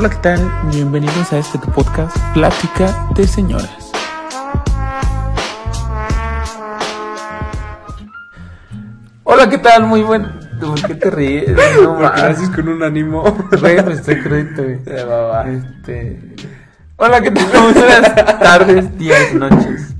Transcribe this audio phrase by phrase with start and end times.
[0.00, 0.52] Hola, ¿qué tal?
[0.72, 3.90] Bienvenidos a este podcast, Plática de Señoras.
[9.24, 9.86] Hola, ¿qué tal?
[9.88, 10.22] Muy buen...
[10.60, 11.50] ¿Por qué te ríes?
[11.82, 13.24] No, Porque haces con un ánimo.
[13.60, 14.22] Güey, pues estoy
[15.04, 15.50] va.
[15.50, 16.36] Este...
[16.94, 17.46] Hola, ¿qué tal?
[17.60, 19.96] Buenas tardes, días, noches.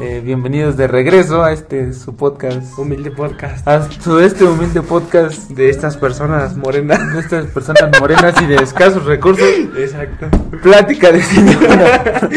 [0.00, 2.78] Eh, bienvenidos de regreso a este su podcast.
[2.78, 3.66] Humilde podcast.
[3.66, 7.12] A su este humilde podcast De estas personas morenas.
[7.12, 9.46] de estas personas morenas y de escasos recursos.
[9.76, 10.28] Exacto.
[10.62, 12.28] Plática de señora.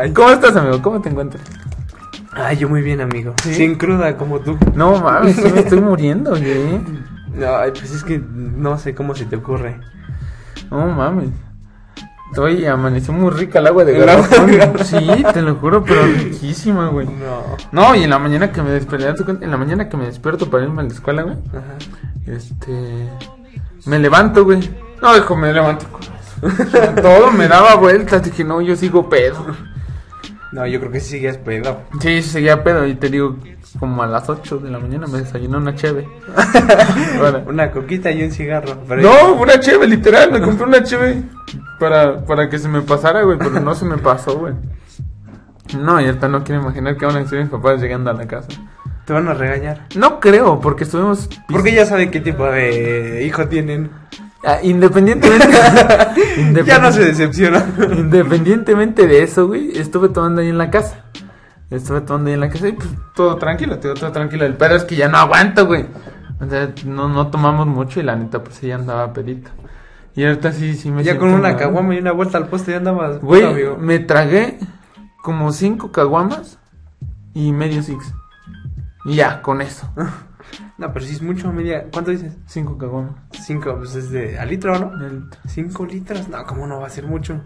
[0.00, 0.80] Ay, ¿Cómo estás, amigo?
[0.82, 1.42] ¿Cómo te encuentras?
[2.32, 3.34] ay, yo muy bien, amigo.
[3.42, 3.54] ¿Sí?
[3.54, 4.58] Sin cruda como tú.
[4.74, 6.80] No mames, sí me estoy muriendo, güey.
[7.34, 9.78] No, ay, pues es que no sé cómo se te ocurre.
[10.70, 11.28] No mames.
[12.30, 14.50] Estoy amaneció muy rica el agua de garrafón.
[14.84, 17.06] Sí, te lo juro, pero riquísima, güey.
[17.06, 17.56] No.
[17.72, 20.64] No, y en la mañana que me despierto, en la mañana que me despierto para
[20.64, 21.36] irme a la escuela, güey.
[21.50, 21.76] Ajá.
[22.26, 23.08] Este.
[23.86, 24.68] Me levanto, güey.
[25.00, 25.86] No, hijo, me levanto.
[27.00, 28.22] Todo me daba vueltas.
[28.22, 29.46] Dije, no, yo sigo pedo.
[30.56, 31.82] No, yo creo que sí seguías pedo.
[32.00, 32.86] Sí, sí, seguía pedo.
[32.86, 33.36] Y te digo,
[33.78, 36.08] como a las 8 de la mañana me desayuné una cheve.
[37.18, 37.42] Bueno.
[37.46, 38.72] Una coquita y un cigarro.
[38.88, 40.32] pero- No, una cheve, literal.
[40.32, 41.22] Me compré una cheve
[41.78, 43.36] para, para que se me pasara, güey.
[43.38, 44.54] Pero no se me pasó, güey.
[45.78, 48.26] No, y ahorita no quiero imaginar que van a decir mis papás llegando a la
[48.26, 48.48] casa.
[49.04, 49.86] Te van a regañar.
[49.94, 51.28] No creo, porque estuvimos.
[51.48, 53.90] Porque ya saben qué tipo de hijo tienen.
[54.46, 55.46] Ah, independientemente.
[56.64, 57.66] Ya no se decepciona.
[57.92, 61.04] Independientemente de eso, güey, estuve tomando ahí en la casa.
[61.70, 64.44] Estuve tomando ahí en la casa y pues todo tranquilo, todo, todo tranquilo.
[64.44, 65.86] El pedo es que ya no aguanto, güey.
[66.40, 69.50] O sea, no, no tomamos mucho y la neta, pues ella andaba pedito.
[70.14, 72.78] Y ahorita sí, sí me Ya con una caguama y una vuelta al poste ya
[72.78, 73.20] andabas.
[73.20, 73.76] Güey, amigo.
[73.78, 74.58] me tragué
[75.22, 76.58] como cinco caguamas
[77.34, 78.14] y medio six.
[79.04, 79.90] Y ya, con eso.
[80.78, 81.86] No, pero si es mucho, media.
[81.90, 82.34] ¿Cuánto dices?
[82.46, 83.14] Cinco caguamas.
[83.32, 84.38] Cinco, pues es de.
[84.38, 84.92] ¿A litro, no?
[85.46, 86.28] Cinco litros.
[86.28, 87.40] No, ¿cómo no va a ser mucho?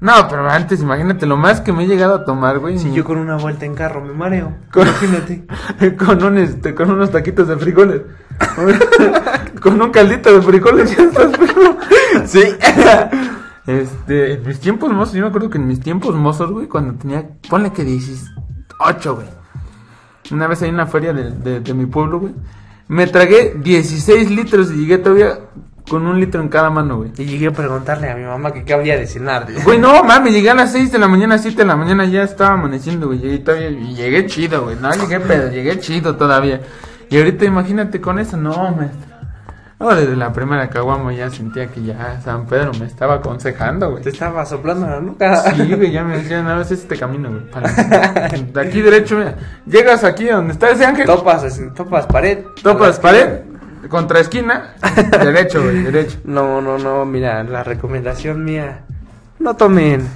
[0.00, 2.78] No, pero antes, imagínate, lo más que me he llegado a tomar, güey.
[2.78, 4.54] Si yo con una vuelta en carro me mareo.
[4.72, 5.44] Con- Imagínate.
[5.96, 8.02] con un este, con unos taquitos de frijoles.
[9.60, 11.76] con un caldito de frijoles ya estás pero
[12.26, 12.42] Sí.
[13.66, 16.94] Este, en mis tiempos mozos, yo me acuerdo que en mis tiempos mozos, güey, cuando
[16.94, 19.26] tenía, ponle que 18, güey.
[20.30, 22.34] Una vez ahí en la feria de, de, de mi pueblo, güey.
[22.88, 25.38] Me tragué 16 litros y llegué todavía
[25.88, 27.12] con un litro en cada mano, güey.
[27.18, 29.46] Y llegué a preguntarle a mi mamá que qué había de cenar.
[29.64, 32.22] Güey, no, mames, llegué a las 6 de la mañana, 7 de la mañana, ya
[32.22, 33.18] estaba amaneciendo, güey.
[33.18, 34.76] Llegué, todavía, y llegué chido, güey.
[34.76, 36.60] No, llegué pedo, llegué chido todavía.
[37.10, 39.07] Y ahorita imagínate con eso, no, maestro.
[39.80, 44.02] No, desde la primera caguama ya sentía que ya San Pedro me estaba aconsejando, güey.
[44.02, 45.52] Te estaba soplando la nuca.
[45.54, 47.42] Sí, güey, ya me decían, a veces este camino, güey.
[47.48, 47.70] para-
[48.28, 49.36] De aquí derecho, mira.
[49.66, 52.38] Llegas aquí donde está ese ángel, Topas, topas pared.
[52.60, 53.42] topas pared,
[53.88, 54.74] contra esquina,
[55.22, 56.18] derecho, güey, derecho.
[56.24, 58.80] No, no, no, mira, la recomendación mía.
[59.38, 60.08] No tomen.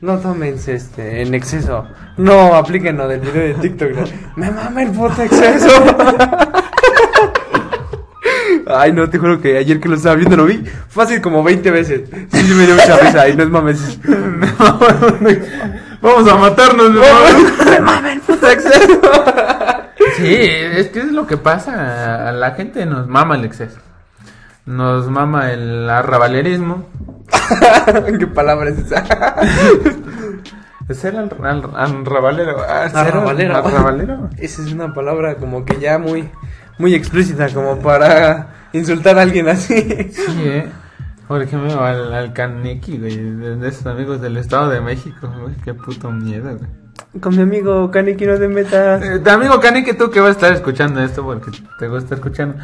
[0.00, 1.84] No tomen este en exceso.
[2.16, 3.90] No apliquen lo del video de TikTok.
[3.90, 4.04] ¿no?
[4.36, 5.68] Me mama el puto exceso.
[8.74, 11.70] Ay, no, te juro que ayer que lo estaba viendo lo vi fácil como 20
[11.70, 12.02] veces.
[12.32, 13.98] Sí, sí me dio mucha risa y no es mames.
[16.02, 19.00] Vamos a matarnos, Me mama el puto exceso.
[20.16, 22.28] Sí, es que es lo que pasa.
[22.28, 23.78] A la gente nos mama el exceso.
[24.66, 26.86] Nos mama el arrabalerismo.
[28.18, 29.04] ¿Qué palabra es esa?
[31.42, 32.56] Al- arrabalero.
[32.68, 33.56] Ah, ser Arrabalero.
[33.56, 34.30] Arrabalero.
[34.38, 36.28] Esa es una palabra como que ya muy,
[36.78, 39.80] muy explícita como para insultar a alguien así.
[40.12, 40.68] Sí, eh.
[41.28, 43.16] Por ejemplo, al, al Kaneki, güey.
[43.16, 45.54] De, de esos amigos del Estado de México, güey.
[45.64, 46.70] Qué puto miedo, güey.
[47.20, 49.02] Con mi amigo Kaneki no te metas.
[49.02, 52.56] Eh, de amigo Kaneki, tú que vas a estar escuchando esto porque te gusta escuchando.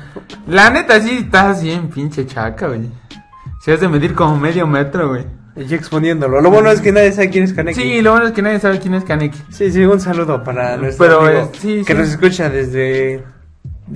[0.47, 2.89] La neta, sí, estás bien pinche chaca, güey.
[3.61, 5.27] Si has de medir como medio metro, güey.
[5.57, 6.41] Y exponiéndolo.
[6.41, 7.81] Lo bueno es que nadie sabe quién es Kaneki.
[7.81, 9.39] Sí, lo bueno es que nadie sabe quién es Kaneki.
[9.51, 11.99] Sí, sí, un saludo para nuestro Pero, amigo eh, sí, que sí.
[11.99, 13.25] nos escucha desde...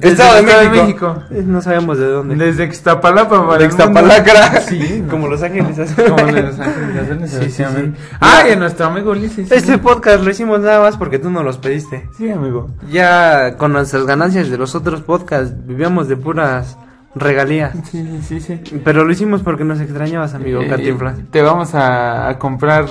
[0.01, 1.15] Estado de Estado de México.
[1.15, 1.23] México.
[1.31, 2.35] Eh, No sabemos de dónde.
[2.37, 3.65] Desde Ixtapalapa para De.
[3.67, 4.61] Ixtapalacra.
[4.63, 5.77] Sí, Como Los Ángeles.
[5.97, 7.93] como de Los Ángeles Sí, sí, sí.
[8.21, 9.49] Ah, y a nuestro amigo Ulises.
[9.49, 9.55] sí.
[9.55, 12.09] Este podcast lo hicimos nada más porque tú nos los pediste.
[12.17, 12.71] Sí, amigo.
[12.91, 16.79] Ya con nuestras ganancias de los otros podcasts vivíamos de puras
[17.15, 17.75] regalías.
[17.91, 18.59] Sí, sí, sí.
[18.83, 21.17] Pero lo hicimos porque nos extrañabas, amigo Eh, Cantinflas.
[21.31, 22.87] Te vamos a, a comprar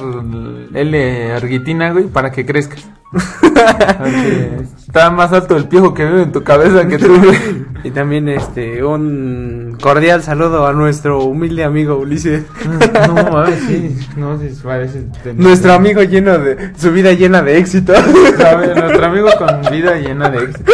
[0.73, 2.87] L argitina, güey, para que crezcas.
[3.11, 7.13] Porque está más alto el piojo que vive en tu cabeza que tú.
[7.83, 12.43] Y también este un cordial saludo a nuestro humilde amigo Ulises.
[13.07, 13.97] No, mames, sí.
[14.17, 15.05] No, sí, parece.
[15.33, 17.93] Nuestro amigo lleno de su vida llena de éxito.
[18.37, 20.71] Sabe, Nuestro amigo con vida llena de éxito.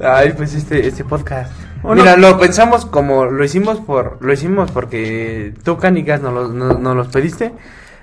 [0.00, 1.52] Ay, pues este este podcast
[1.84, 2.32] ¿O Mira, no?
[2.32, 6.96] lo pensamos como lo hicimos por lo hicimos porque tú canicas nos los, nos, nos
[6.96, 7.52] los pediste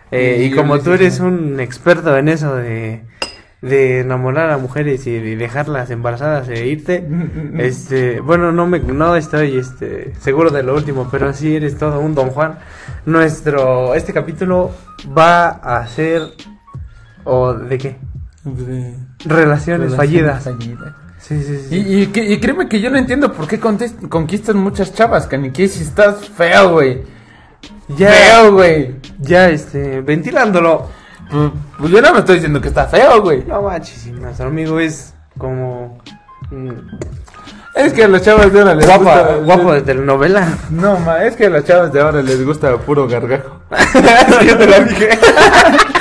[0.10, 3.04] eh, Y y como tú eres un experto en eso de
[3.62, 7.08] de enamorar a mujeres y de dejarlas embarazadas e irte
[7.58, 12.00] este bueno no me no estoy este seguro de lo último pero sí eres todo
[12.00, 12.60] un don Juan
[13.06, 14.72] nuestro este capítulo
[15.18, 16.22] va a ser
[17.24, 17.96] o de qué
[18.44, 18.94] De-
[19.26, 20.94] relaciones, fallidas fallidas.
[21.20, 24.56] sí sí sí Y, y, que- y créeme que yo no entiendo por qué conquistas
[24.56, 27.02] muchas chavas, Canique, si estás feo, güey.
[27.98, 28.12] Ya.
[28.12, 28.96] Feo, güey.
[29.20, 30.88] ya este ventilándolo
[31.30, 33.44] Pues, pues yo no me estoy diciendo que está feo, güey.
[33.46, 35.98] No manches, nuestro amigo es como
[36.50, 36.70] mm,
[37.76, 39.36] Es que a las chavas de ahora les gusta...
[39.44, 40.48] guapo de telenovela.
[40.70, 43.62] No, ma, es que a las chavas de ahora les gusta puro gargajo.
[44.46, 45.10] Yo te lo dije.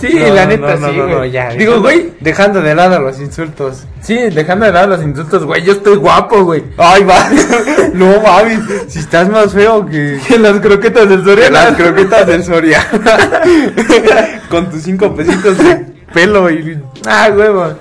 [0.00, 1.30] Sí, No, la neta, no, sí, no, güey.
[1.30, 3.84] ya, Digo, dejando- güey, Dejando de lado los insultos.
[4.00, 6.64] sí, dejando de lado los insultos, güey, yo estoy guapo, güey.
[6.78, 7.28] Ay, va.
[7.94, 11.64] No mames, si estás más feo que, Que las croquetas del que Soriana.
[11.70, 12.86] las croquetas del Soria.
[14.50, 15.76] Con tus cinco pesitos de
[16.12, 16.78] pelo y.
[17.06, 17.72] Ah, huevo.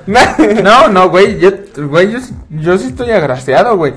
[0.63, 1.51] No, no, güey, yo,
[1.88, 3.94] güey, yo, sí- yo sí estoy agraciado, güey.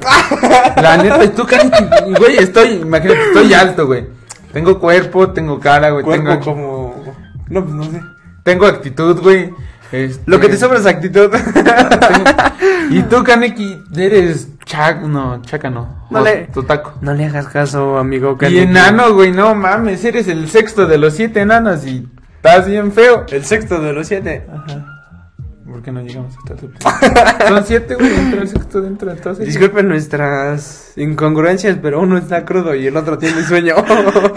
[0.81, 1.69] La neta, y tú, casi,
[2.19, 4.07] güey, estoy, imagínate, estoy alto, güey.
[4.53, 6.78] Tengo cuerpo, tengo cara, güey, Cuerpo tengo, como.
[7.51, 8.03] No, pues no sé.
[8.43, 9.53] tengo actitud, güey.
[9.91, 11.31] Este, Lo que te sobra es actitud.
[12.91, 16.07] Y tú, Kaneki, eres chac, no, chaca no.
[16.11, 16.95] No le- Totaco.
[17.03, 18.33] No le hagas caso, amigo.
[18.33, 18.59] Y Kaneki.
[18.61, 23.27] enano, güey, no mames, eres el sexto de los siete enanos y estás bien feo.
[23.31, 24.47] El sexto de los siete.
[25.69, 29.39] ¿Por qué no llegamos hasta el Son siete, güey, dentro del sexto, dentro de todos.
[29.39, 33.75] Disculpen nuestras incongruencias, pero uno está crudo y el otro tiene sueño.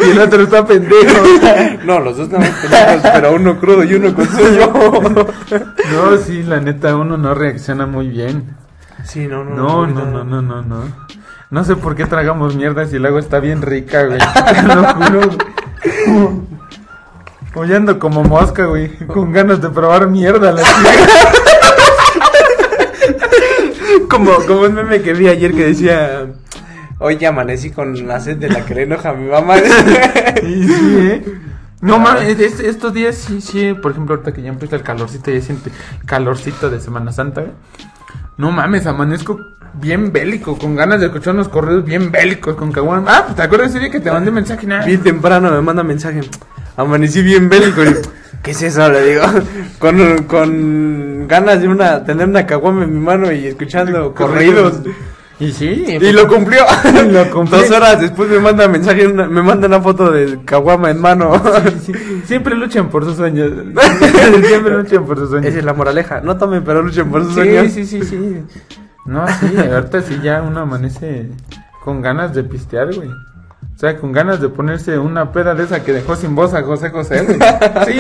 [0.06, 1.24] Y el otro está pendejo.
[1.86, 4.74] no, los dos estamos pendejos, pero uno crudo y uno con sueño.
[5.92, 8.56] No, sí, la neta, uno no reacciona muy bien.
[9.04, 9.56] sí, no, no.
[9.56, 10.84] No, no, no, no, no, no.
[11.50, 14.20] No sé por qué tragamos mierda si el agua está bien rica, güey.
[14.20, 16.48] Te lo juro,
[17.56, 18.90] ando como mosca, güey.
[19.08, 20.52] Con ganas de probar mierda.
[20.52, 20.64] La.
[24.10, 26.28] Como, como un meme que vi ayer que decía.
[27.00, 29.56] Hoy amanecí con la sed de la que le enoja a mi mamá.
[29.58, 31.24] Sí, sí, eh.
[31.82, 33.74] No mames, es- estos días sí, sí.
[33.74, 35.72] Por ejemplo, ahorita que ya empieza el calorcito, ya siente
[36.06, 37.54] calorcito de Semana Santa, güey.
[38.38, 39.40] No mames, amanezco
[39.74, 43.06] bien bélico, con ganas de escuchar unos correos bien bélicos con Caguán.
[43.08, 44.68] Ah, ¿te acuerdas ese día que te mandé mensaje?
[44.86, 46.22] Bien temprano me manda mensaje.
[46.78, 47.84] Amanecí bien bélico.
[47.84, 47.96] y,
[48.44, 48.90] ¿Qué es eso?
[48.90, 49.24] Le digo.
[49.80, 54.82] Con, con ganas de una tener una caguama en mi mano y escuchando corridos.
[55.40, 56.62] Y sí, Y lo cumplió.
[57.12, 57.26] Lo.
[57.46, 61.34] Dos horas después me manda mensaje, una- me manda una foto de caguama en mano.
[61.84, 61.92] Sí,
[62.26, 63.52] siempre luchan por sus sueños.
[64.48, 65.48] siempre luchan por sus sueños.
[65.50, 66.22] Esa es la moraleja.
[66.22, 67.72] No tomen, pero luchen por sus Sí, sueños.
[67.72, 68.44] sí, sí, sí.
[69.08, 71.28] No, sí, ahorita sí ya uno amanece
[71.84, 73.10] con ganas de pistear, güey.
[73.82, 76.62] O sea, con ganas de ponerse una peda de esa que dejó sin voz a
[76.62, 77.26] José José.
[77.88, 78.00] Sí,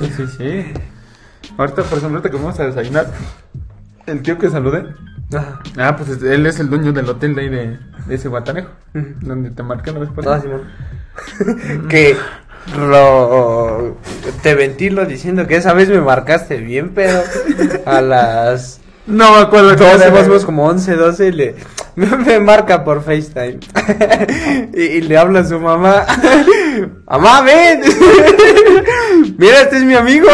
[0.00, 0.72] sí, sí, sí.
[1.56, 3.06] Ahorita, por ejemplo, ahorita que vamos a desayunar,
[4.06, 4.86] el tío que saludé.
[5.32, 5.60] Ajá.
[5.78, 8.70] Ah, pues es- él es el dueño del hotel de ahí de, de ese guatanejo.
[8.92, 10.38] Donde te marqué la vez pasada.
[10.38, 11.86] Ah, Simón.
[11.88, 12.16] que
[12.76, 13.96] lo
[14.42, 17.22] te ventilo diciendo que esa vez me marcaste bien pedo
[17.86, 20.22] a las No me acuerdo qué 12 hora más o era.
[20.22, 21.54] menos como 11, 12 y le
[21.96, 23.58] me, marca por FaceTime.
[24.74, 26.06] Y, y le habla a su mamá.
[27.06, 27.82] Mamá ven
[29.36, 30.28] mira este es mi amigo.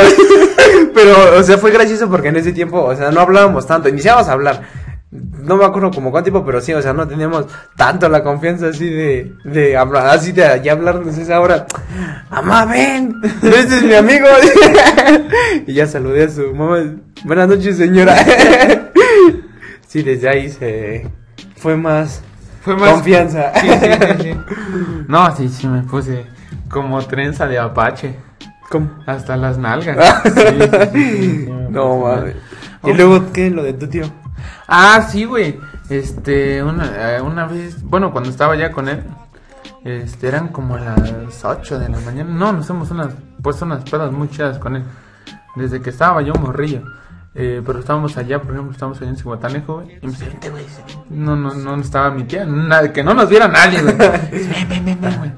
[0.95, 4.29] Pero o sea fue gracioso porque en ese tiempo o sea no hablábamos tanto iniciamos
[4.29, 4.63] a hablar
[5.11, 7.47] no me acuerdo como cuánto tiempo, pero sí, o sea, no teníamos
[7.77, 11.67] tanto la confianza así de, de hablar, así de ya hablarnos esa hora.
[12.31, 14.27] Mamá, ven, este es mi amigo.
[15.67, 16.79] y ya saludé a su mamá.
[17.25, 18.17] Buenas noches, señora.
[19.87, 21.09] sí, desde ahí se
[21.57, 22.23] fue más,
[22.63, 23.53] Fue más confianza.
[23.61, 24.37] Sí, sí, sí, sí.
[25.07, 26.27] No, sí, sí, me puse
[26.69, 28.17] como trenza de apache.
[28.69, 28.91] ¿Cómo?
[29.07, 29.97] Hasta las nalgas.
[31.71, 32.35] No, mames.
[32.83, 33.51] Y luego, ¿qué?
[33.51, 34.05] Lo de tu tío.
[34.69, 35.59] Ah, sí, güey.
[35.89, 39.03] Este, una, eh, una vez, bueno, cuando estaba ya con él,
[39.85, 42.31] este, eran como las 8 de la mañana.
[42.33, 43.09] No, nos hemos unas,
[43.43, 44.85] pues unas pedas muy chidas con él.
[45.55, 46.83] Desde que estaba yo morrillo.
[47.39, 49.99] Eh, pero estábamos allá, por ejemplo, estábamos allá en Cihuatanejo, güey.
[50.03, 50.65] Y me dice, vente, güey.
[51.11, 52.45] No, no, no estaba mi tía.
[52.47, 53.95] nada- que no nos viera nadie, güey.
[53.97, 55.33] Ven, ven, ven, ven, güey.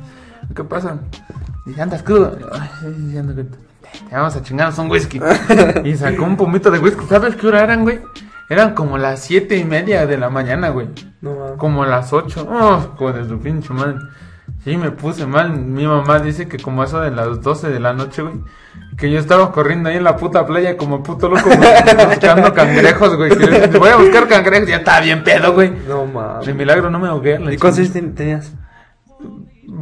[0.55, 0.97] ¿Qué pasa?
[1.67, 2.39] Dice, andas crudo.
[2.53, 3.49] Ay, ando crudo.
[4.09, 5.21] Te vamos a chingarnos un whisky.
[5.85, 7.05] y sacó un pomito de whisky.
[7.09, 8.01] ¿Sabes qué hora eran, güey?
[8.49, 10.89] Eran como las siete y media de la mañana, güey.
[11.21, 11.59] No, mames.
[11.59, 12.47] Como las ocho.
[12.51, 13.97] Oh, joder, su pinche madre.
[14.65, 15.53] Sí, me puse mal.
[15.53, 18.37] Mi mamá dice que como eso de las 12 de la noche, güey.
[18.97, 23.17] Que yo estaba corriendo ahí en la puta playa como puto loco, güey, buscando cangrejos,
[23.17, 23.31] güey.
[23.37, 24.69] que voy a buscar cangrejos.
[24.69, 25.71] Ya estaba bien pedo, güey.
[25.87, 26.47] No mames.
[26.47, 27.39] De milagro no me ahogué.
[27.53, 28.53] ¿Y cuántos tenías?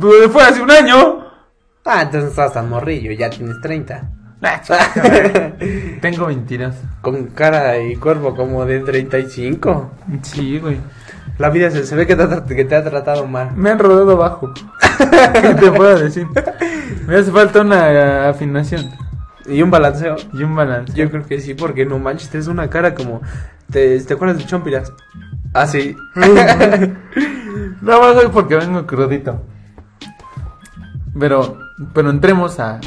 [0.01, 1.25] Pues, Fue hace un año.
[1.85, 4.11] Ah, entonces estabas tan morrillo, ya tienes 30.
[6.01, 6.75] Tengo 22.
[7.01, 9.91] Con cara y cuerpo como de 35.
[10.23, 10.79] Sí, güey.
[11.39, 13.51] La vida se, se ve que te, ha tra- que te ha tratado mal.
[13.57, 14.53] Me han rodado bajo.
[15.35, 16.27] ¿Qué te puedo decir?
[17.07, 18.91] Me hace falta una afinación
[19.47, 20.17] Y un balanceo.
[20.33, 20.93] y un balance.
[20.95, 23.21] Yo creo que sí, porque no manches, tienes una cara como.
[23.71, 24.93] ¿Te, ¿te acuerdas de Chompiras?
[25.53, 25.97] Ah, sí.
[27.83, 29.43] No más hoy porque vengo crudito.
[31.19, 31.59] Pero,
[31.93, 32.81] pero entremos a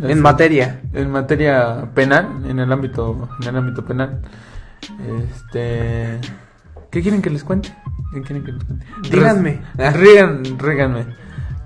[0.00, 0.80] en materia.
[0.92, 4.20] en materia penal, en el ámbito, en el ámbito penal.
[5.22, 6.20] Este,
[6.90, 7.74] ¿qué quieren que les cuente?
[8.12, 8.86] ¿Qué quieren que les cuente?
[9.10, 9.60] Díganme.
[9.76, 11.06] Rígan, ríganme.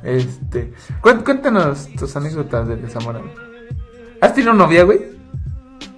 [0.02, 3.20] Este, cué- cuéntanos tus anécdotas de desamor.
[4.20, 5.00] ¿Has tenido novia, güey?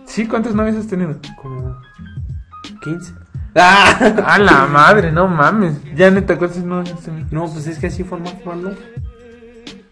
[0.06, 1.14] Sí, ¿cuántas novias has tenido?
[1.40, 1.76] Como.
[2.82, 3.14] 15.
[3.56, 4.14] ¡Ah!
[4.26, 5.74] A la madre, no mames.
[5.94, 7.26] Ya neta, ¿cuántas novias has tenido?
[7.30, 8.78] No, pues es que así forma formal,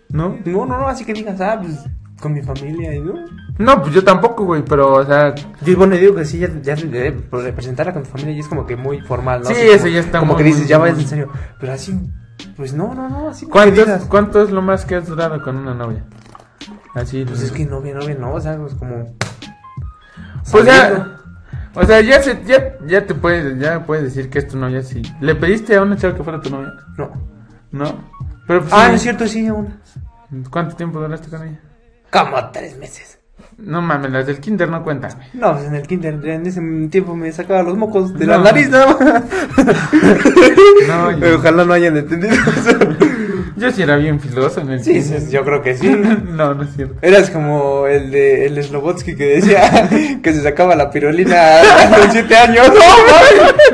[0.09, 0.28] ¿No?
[0.28, 0.38] ¿no?
[0.45, 1.85] No, no, no, así que digas, ah, pues
[2.21, 3.15] con mi familia y no.
[3.59, 6.75] No, pues yo tampoco, güey, pero, o sea, Yo, bueno, digo que sí, ya, ya
[6.75, 9.49] eh, por representarla con tu familia ya es como que muy formal, ¿no?
[9.49, 11.29] Sí, eso como- ya está Como muy, que dices, muy, ya vayas en serio.
[11.61, 11.99] Pero así,
[12.57, 15.57] pues no, no, no, así ¿cuánto, digas, ¿cuánto es lo más que has durado con
[15.57, 16.05] una novia?
[16.95, 19.15] Así, Pues es que novia, novia, no, o sea, pues como.
[20.51, 21.19] Pues ya,
[21.75, 24.83] o sea, ya, se, ya, ya te puedes, ya puedes decir que es tu novia,
[24.83, 25.03] sí.
[25.21, 26.73] ¿Le pediste a una chava que fuera tu novia?
[26.97, 27.11] No.
[27.71, 27.85] ¿No?
[28.47, 28.89] Pero, pues, Ah, sí.
[28.91, 29.75] no es cierto, sí, aún.
[30.51, 31.61] ¿Cuánto tiempo duraste con ella?
[32.11, 33.19] Como tres meses.
[33.57, 35.29] No mames, las del kinder no cuentan, güey.
[35.35, 36.61] No, pues en el kinder, en ese
[36.91, 38.33] tiempo me sacaba los mocos de No.
[38.33, 39.23] la nariz, nada más.
[40.88, 42.79] No, y- Pero Ojalá no hayan entendido eso.
[43.57, 45.21] Yo sí era bien filoso en el Sí, kinder.
[45.21, 45.88] sí, yo creo que sí.
[46.31, 46.95] no, no es cierto.
[47.03, 49.88] Eras como el de el Slobotsky que decía
[50.23, 52.69] que se sacaba la pirulina a los siete años.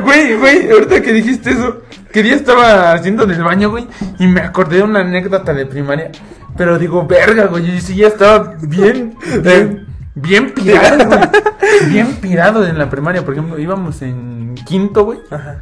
[0.03, 3.87] Güey, güey, ahorita que dijiste eso, que día estaba haciendo del baño, güey,
[4.19, 6.11] y me acordé de una anécdota de primaria.
[6.57, 11.21] Pero digo, verga, güey, y sí ya estaba bien, bien, bien pirado, güey.
[11.89, 15.19] Bien pirado en la primaria, por ejemplo, íbamos en quinto, güey.
[15.31, 15.61] Ajá.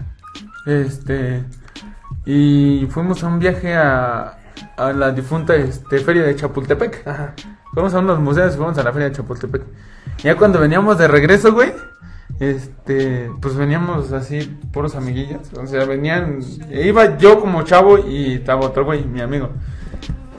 [0.67, 1.43] Este,
[2.27, 4.39] y fuimos a un viaje a,
[4.77, 7.07] a la difunta este, feria de Chapultepec.
[7.07, 7.35] Ajá.
[7.73, 9.63] Fuimos a unos museos y fuimos a la feria de Chapultepec.
[10.19, 11.73] Ya cuando veníamos de regreso, güey,
[12.39, 14.41] este, pues veníamos así,
[14.73, 15.53] puros amiguillos.
[15.55, 19.51] O sea, venían, iba yo como chavo y estaba otro güey, mi amigo.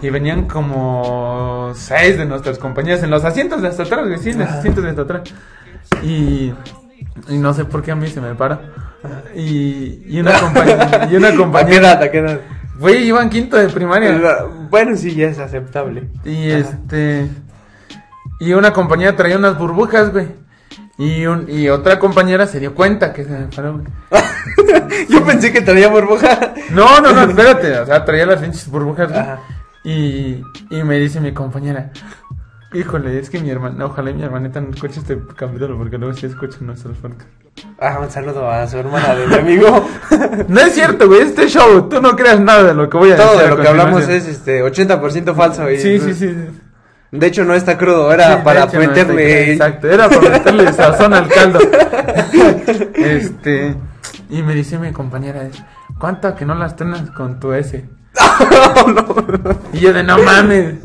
[0.04, 4.32] Y venían como seis de nuestras compañías en los asientos de hasta atrás, güey, sí,
[4.32, 5.22] en los asientos de hasta atrás.
[6.04, 6.54] Y,
[7.30, 8.60] y no sé por qué a mí se me para.
[9.34, 12.04] Y, y una compañía, y una ¿A qué compañera, edad?
[12.04, 12.42] ¿A qué edad?
[12.80, 14.46] güey, iban quinto de primaria.
[14.70, 16.10] Bueno, sí, ya es aceptable.
[16.26, 16.60] Y Ajá.
[16.60, 17.30] este.
[18.42, 20.28] Y una compañera traía unas burbujas, güey.
[20.98, 23.86] Y, un, y otra compañera se dio cuenta que se me paró, güey.
[25.10, 26.54] Yo pensé que traía burbuja.
[26.72, 27.80] No, no, no, espérate.
[27.80, 29.22] O sea, traía las pinches burbujas, güey.
[29.22, 29.40] Ajá.
[29.84, 31.92] Y, y me dice mi compañera.
[32.74, 36.26] Híjole, es que mi hermana, ojalá mi hermanita no escuche este capítulo porque luego sí
[36.26, 37.32] escucha nuestros podcasts.
[37.80, 39.88] Ah, un saludo a su hermana de mi amigo.
[40.48, 43.16] No es cierto, güey, este show, tú no creas nada de lo que voy a
[43.16, 43.42] Todo decir.
[43.42, 45.70] de a lo que hablamos es este 80% falso.
[45.70, 46.36] Y, Sí, sí, sí.
[47.12, 49.52] De hecho, no está crudo, era de para hecho, no, meterle.
[49.52, 51.60] Exacto, era para meterle sazón al caldo.
[52.96, 53.76] Este,
[54.30, 55.48] y me dice mi compañera,
[56.00, 57.86] ¿cuánto que no las tenas con tu S?
[59.74, 60.76] Y yo de no mames.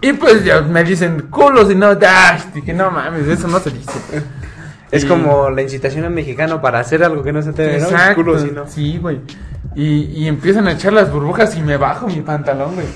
[0.00, 2.42] Y pues ya me dicen culos y no dash.
[2.54, 3.92] Dije, no mames, eso no se dice.
[4.90, 7.84] Es Y- como la incitación al mexicano para hacer algo que no se debe, ¿no?
[7.84, 8.16] Exacto.
[8.16, 8.66] Culo, si no.
[8.66, 9.20] Sí, güey.
[9.74, 12.86] Y, y empiezan a echar las burbujas y me bajo mi pantalón, güey.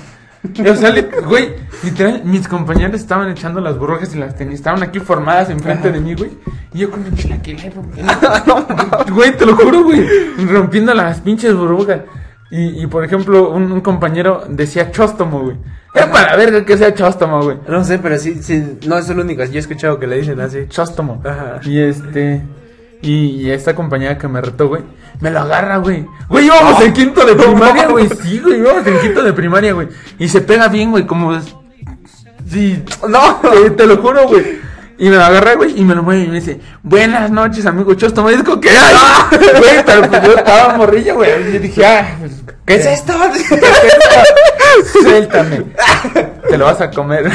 [0.53, 0.93] Y, O sea,
[1.25, 5.91] güey, literal, mis compañeros estaban echando las burbujas y las tenían, estaban aquí formadas enfrente
[5.91, 6.29] de mí, güey.
[6.73, 8.13] Y yo con mi chilaquila y rompiendo.
[9.13, 10.05] Güey, te lo juro, güey.
[10.45, 12.01] Rompiendo las pinches burbujas.
[12.49, 15.57] Y, y por ejemplo, un, un compañero decía chóstomo, güey.
[15.93, 17.57] Era para ver que sea chóstomo, güey.
[17.67, 19.43] No sé, pero sí, sí, no es el único.
[19.45, 20.65] Yo he escuchado que le dicen así.
[20.69, 21.21] Chóstomo.
[21.25, 21.59] Ajá.
[21.63, 22.41] Y este.
[23.01, 24.81] Y, y esta compañera que me retó, güey,
[25.19, 26.05] me lo agarra, güey.
[26.29, 28.09] Güey, íbamos en quinto de primaria, güey.
[28.09, 29.87] Sí, güey, íbamos en quinto de primaria, güey.
[30.17, 31.39] Y se pega bien, güey, como.
[32.49, 34.59] Sí, No, te, te lo juro, güey.
[34.99, 37.93] Y me lo agarra, güey, y me lo mueve y me dice, buenas noches, amigo
[37.93, 38.31] Chóstomo.
[38.31, 38.95] Y es como que, ay,
[39.59, 41.49] güey, pero pues yo estaba morrilla, güey.
[41.49, 42.31] Y yo dije, ah, pues,
[42.65, 43.13] ¿qué es esto?
[45.03, 45.65] Suéltame.
[46.49, 47.31] Te lo vas a comer.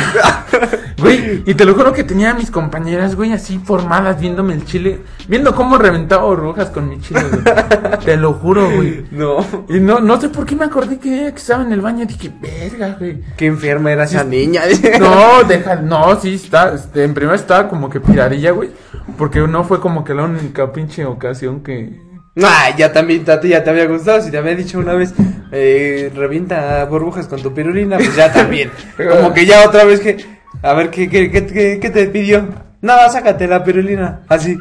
[1.02, 4.64] Güey, y te lo juro que tenía a mis compañeras, güey, así formadas viéndome el
[4.64, 7.98] chile, viendo cómo reventaba burbujas con mi chile, güey.
[8.04, 9.04] Te lo juro, güey.
[9.10, 9.44] No.
[9.68, 12.06] Y no, no sé por qué me acordé que, que estaba en el baño.
[12.06, 13.22] Dije, verga, güey.
[13.36, 14.62] Qué enferma era esa niña.
[15.00, 18.70] No, deja, no, sí, está, este, en primera estaba como que piradilla, güey.
[19.18, 22.00] Porque no fue como que la única pinche ocasión que...
[22.42, 24.20] Ah, ya también, a ti ya te había gustado.
[24.22, 25.12] Si te había dicho una vez,
[25.50, 28.70] eh, revienta burbujas con tu pirulina, pues ya también.
[28.96, 30.41] Como que ya otra vez que.
[30.60, 32.46] A ver, ¿qué, qué, qué, qué, qué te pidió?
[32.80, 34.20] Nada, sácate la pirulina.
[34.28, 34.56] Así.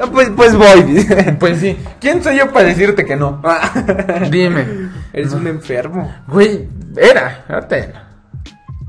[0.00, 1.06] Ah, Pues, pues voy.
[1.38, 3.40] Pues sí, ¿quién soy yo para decirte que no?
[4.30, 4.66] Dime.
[5.12, 6.12] Eres un enfermo.
[6.26, 8.04] Güey, era, ahorita ya no.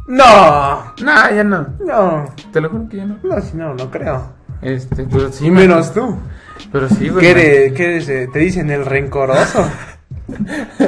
[0.08, 1.68] No, No, ya no.
[1.86, 2.34] no.
[2.54, 3.18] Te lo juro que ya no.
[3.24, 4.34] No, sí, no, no creo.
[4.62, 5.50] Este, pero sí.
[5.52, 6.18] Me- menos tú.
[6.72, 7.22] Pero sí, güey.
[7.22, 7.74] ¿Qué eres?
[7.74, 8.10] ¿Qué eres?
[8.10, 8.30] eh?
[8.32, 9.70] Te dicen el rencoroso.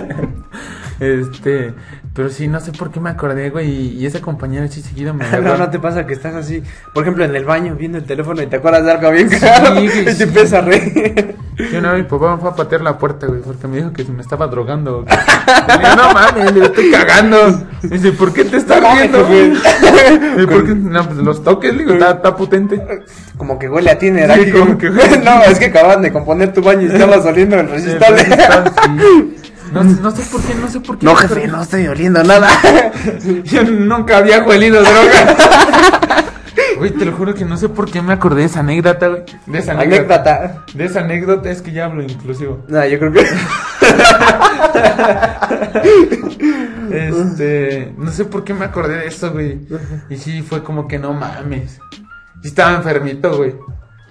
[1.00, 1.74] Este,
[2.18, 3.70] pero sí, no sé por qué me acordé, güey.
[3.70, 7.04] Y, y esa compañera sí seguido me no, no te pasa que estás así, por
[7.04, 9.86] ejemplo, en el baño viendo el teléfono y te acuerdas de algo bien caro güey,
[10.02, 10.24] y te sí.
[10.24, 11.36] empiezas a reír.
[11.60, 13.94] Y una vez mi papá me fue a patear la puerta, güey, porque me dijo
[13.94, 15.04] que se me estaba drogando.
[15.04, 15.16] güey.
[15.16, 17.38] Y le digo, no mames, le estoy cagando.
[17.84, 19.54] Dice, ¿por qué te estás No riendo, güey?
[20.48, 20.74] ¿Por qué?
[20.74, 22.82] No, pues los toques, digo, está, está potente.
[23.38, 24.52] Como que huele a tiner Sí, aquí.
[24.54, 24.90] como que.
[24.90, 28.18] No, es que acaban de componer tu baño y estabas oliendo el resistor.
[28.18, 29.36] Sí.
[29.72, 31.06] No, no sé por qué, no sé por qué.
[31.06, 32.50] No, jefe, no estoy oliendo nada.
[33.44, 35.36] Yo nunca había huelido droga.
[36.78, 39.24] Güey, te lo juro que no sé por qué me acordé de esa anécdota, güey.
[39.48, 40.36] De esa anécdota.
[40.36, 40.66] Anécdota.
[40.76, 42.64] De esa anécdota es que ya hablo inclusivo.
[42.68, 43.26] No, yo creo que.
[46.90, 49.68] Este, no sé por qué me acordé de eso, güey.
[50.10, 51.80] Y sí, fue como que no mames.
[52.42, 53.56] Sí estaba enfermito, güey.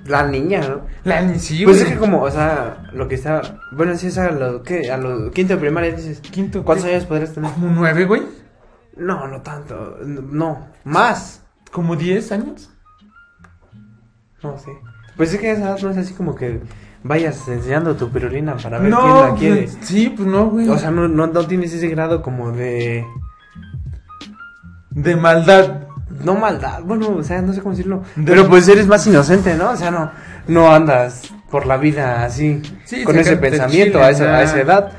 [0.09, 0.83] La niña, ¿no?
[1.05, 1.89] La ni sí, Pues güey.
[1.89, 3.59] es que como, o sea, lo que está...
[3.73, 4.91] Bueno, si es a lo que...
[4.91, 6.21] A lo quinto de primaria dices...
[6.21, 6.95] Quinto, ¿Cuántos ¿qué?
[6.95, 7.51] años podrías tener?
[7.53, 8.23] Como nueve, güey.
[8.97, 9.99] No, no tanto.
[10.05, 11.43] No, más.
[11.73, 12.71] Como diez años.
[14.43, 14.71] No sé.
[15.17, 16.61] Pues es que esa edad no es así como que
[17.03, 19.63] vayas enseñando tu pirulina para ver no, quién la quiere.
[19.63, 20.69] pues, sí, pues no, güey.
[20.69, 23.05] O sea, no, no, no tienes ese grado como de...
[24.91, 25.86] de maldad.
[26.09, 28.03] No maldad, bueno, o sea, no sé cómo decirlo.
[28.15, 29.71] De- Pero pues eres más inocente, ¿no?
[29.71, 30.11] O sea, no,
[30.47, 34.61] no andas por la vida así, Sí, con ese pensamiento chile, a, esa, a esa
[34.61, 34.93] edad.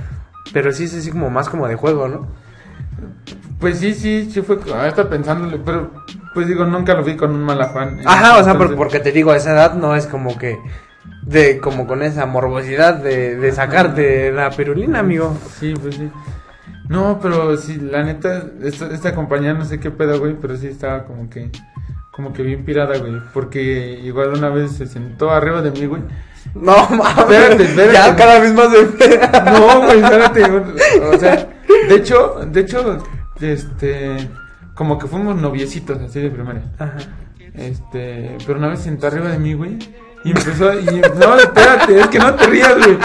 [0.54, 2.28] Pero sí es así como más como de juego, ¿no?
[3.60, 4.58] Pues sí, sí, sí fue.
[4.72, 5.92] Ahora está pensándole, pero
[6.34, 8.00] pues digo, nunca lo vi con un mal afán.
[8.06, 10.58] Ajá, o sea, Entonces, porque te digo, a esa edad no es como que
[11.24, 15.36] de como con esa morbosidad de, de sacarte la pirulina, amigo.
[15.60, 16.10] Sí, pues sí.
[16.90, 20.68] No, pero sí, la neta, esta, esta compañía no sé qué pedo, güey, pero sí
[20.68, 21.52] estaba como que,
[22.12, 26.02] como que bien pirada, güey, porque igual una vez se sentó arriba de mí, güey.
[26.56, 27.18] No, mames.
[27.18, 27.94] Espérate, espérate.
[27.94, 29.20] Ya cada vez más de
[29.52, 30.44] No, güey, espérate,
[31.02, 31.50] o sea,
[31.90, 33.04] de hecho, de hecho,
[33.42, 34.30] este,
[34.74, 36.64] como que fuimos noviecitos así de primaria.
[36.80, 36.98] Ajá.
[37.54, 39.78] Este, pero una vez se sentó arriba de mí, güey.
[40.24, 42.98] Y empezó, y no, espérate, es que no te rías, güey.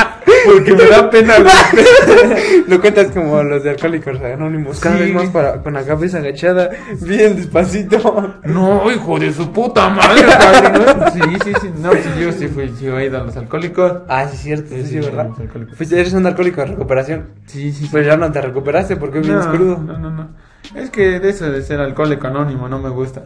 [0.44, 1.34] Porque me da pena.
[2.68, 5.02] Lo cuentas como los de Alcohólicos Anónimos, cada Sí.
[5.04, 8.34] vez más para, con la cabeza agachada, bien despacito.
[8.44, 10.22] No, hijo de su puta madre.
[11.12, 11.70] Sí, sí, sí.
[11.78, 13.92] No, sí, yo sí fui, sí he ido a los alcohólicos.
[14.08, 15.28] Ah, sí, es cierto, sí, Sí, sí, ¿verdad?
[15.76, 17.26] Fuiste- eres un alcohólico de recuperación.
[17.46, 17.88] Sí, sí, sí.
[17.90, 19.78] Pues ya no te recuperaste porque vienes crudo.
[19.78, 20.30] no, no, no.
[20.74, 23.24] Es que de eso de ser alcohólico anónimo no me gusta.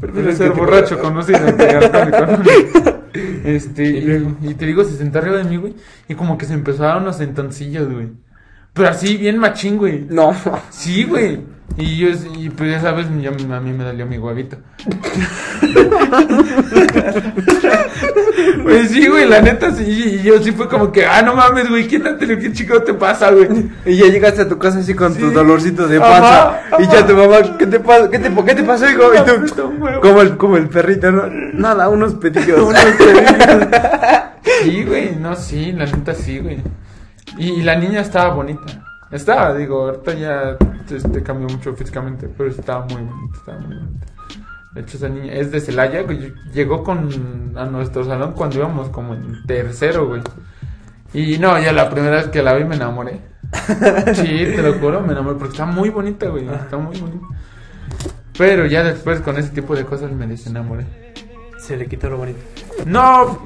[0.00, 2.89] Prefiero Pero ser borracho conocido que alcohólico anónimo.
[3.12, 5.74] Este, y, y te digo, se sentó arriba de mí, güey.
[6.08, 8.08] Y como que se empezó a sentoncillos, güey.
[8.72, 10.06] Pero así, bien machín, güey.
[10.08, 10.34] No.
[10.70, 11.40] Sí, güey.
[11.76, 14.56] Y yo, y pues ya sabes, ya a mí me dolió mi huevito.
[18.62, 19.84] Pues sí, güey, la neta sí.
[19.84, 22.94] Y yo sí fue como que, ah, no mames, güey, ¿quién te qué chico te
[22.94, 23.48] pasa, güey?
[23.84, 25.34] Y ya llegaste a tu casa así con tu Sí.
[25.34, 26.60] dolorcito de panza.
[26.78, 28.10] Y ya tu mamá, ¿qué te pasó?
[28.10, 29.02] ¿Qué te, qué te pasó, hijo?
[29.14, 31.24] Y tú, como el, como el perrito, ¿no?
[31.54, 31.88] Nada.
[31.88, 32.74] Unos pedillos.
[34.62, 36.58] Sí, güey, no, sí, la neta sí, güey.
[37.38, 38.84] Y, la niña estaba bonita.
[39.10, 40.56] Estaba, digo, ahorita ya
[40.90, 44.06] este, cambió mucho físicamente, pero estaba muy bonita, estaba muy bonita.
[44.72, 46.32] De hecho, esa niña es de Celaya, güey.
[46.52, 50.22] Llegó con a nuestro salón cuando íbamos como en tercero, güey.
[51.12, 53.20] Y no, ya la primera vez que la vi me enamoré.
[54.14, 56.46] Sí, te lo juro, me enamoré porque está muy bonita, güey.
[56.46, 57.26] Está muy bonita.
[58.38, 60.86] Pero ya después con ese tipo de cosas me desenamoré.
[61.70, 62.40] Se le quitó lo bonito.
[62.84, 63.38] No,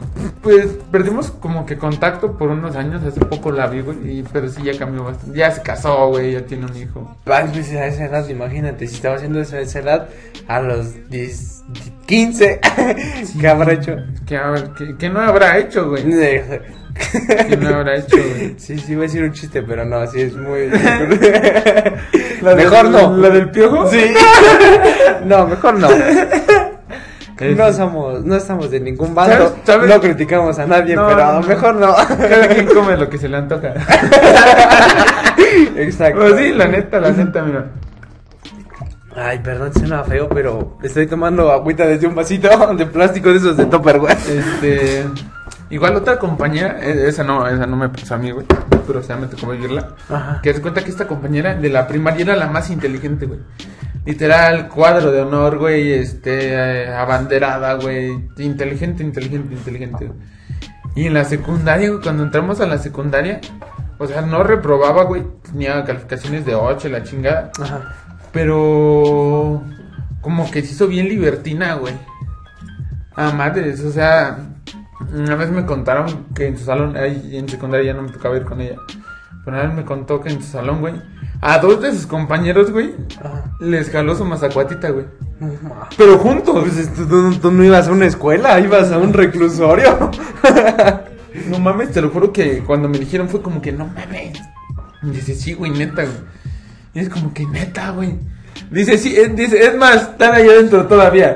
[0.43, 4.49] pues perdimos como que contacto por unos años, hace poco la vi, güey, y- pero
[4.49, 5.39] sí ya cambió bastante.
[5.39, 7.15] Ya se casó, güey, ya tiene un hijo.
[7.27, 10.09] Ay, pues a esa edad, imagínate, si estaba haciendo eso a esa edad,
[10.49, 11.65] a los 10,
[12.07, 12.61] 15,
[13.39, 13.97] ¿qué habrá hecho?
[14.27, 14.41] ¿Qué,
[14.79, 16.03] qué- qué no habrá hecho, güey?
[16.03, 18.55] ¿Quién lo habrá hecho, güey?
[18.57, 20.69] Sí, sí, voy a decir un chiste, pero no, así es muy...
[22.41, 23.17] ¿La mejor del- no.
[23.19, 23.91] ¿La del piojo?
[23.91, 24.15] Sí.
[25.27, 25.89] no, mejor no.
[27.41, 29.89] No somos, no estamos de ningún bando, ¿Sabes- sabes?
[29.91, 31.95] no criticamos a nadie, No, pero no, mejor no.
[31.95, 33.75] Cada quien come lo que se le antoja.
[35.77, 36.21] Exacto.
[36.21, 37.67] Pues sí, la neta, la neta, mira.
[39.17, 43.57] Ay, perdón, suena feo, pero estoy tomando agüita desde un vasito de plástico de esos
[43.57, 44.17] de Tupperware.
[44.29, 45.05] Este.
[45.71, 48.45] Igual otra compañera, eh, esa no, esa no me pasó a mí, güey.
[48.87, 49.89] Pero o sea, me tocó vivirla.
[50.11, 50.41] Ajá.
[50.43, 53.41] Que se cuenta que esta compañera de la primaria era la más inteligente, güey.
[54.07, 58.11] Literal, cuadro de honor, güey, este, eh, abanderada, güey.
[58.39, 60.13] Inteligente, inteligente, inteligente.
[60.95, 63.41] Y en la secundaria, güey, cuando entramos a la secundaria,
[63.99, 65.23] o sea, no reprobaba, güey.
[65.43, 67.51] Tenía calificaciones de 8, la chingada.
[67.61, 67.95] Ajá.
[68.33, 69.63] Pero
[70.21, 71.95] como que se hizo bien libertina, güey.
[73.17, 74.39] A madres, o sea,
[75.13, 78.37] una vez me contaron que en su salón, ahí en secundaria ya no me tocaba
[78.37, 78.77] ir con ella.
[79.45, 80.95] Pero una vez me contó que en su salón, güey,
[81.47, 83.53] a dos de sus compañeros, güey, Ajá.
[83.61, 85.05] les jaló su mazacuatita, güey.
[85.41, 85.51] No
[85.97, 86.65] Pero juntos.
[86.65, 90.11] Pues tú, tú- tú no ibas a una escuela, ibas a un reclusorio.
[91.49, 94.39] No mames, te lo juro que cuando me dijeron fue como que no mames.
[95.03, 96.17] Y dice, sí, güey, neta, güey.
[96.95, 98.15] Y es como que neta, güey.
[98.71, 101.35] Dice, sí, es, dice, es más, están ahí adentro todavía.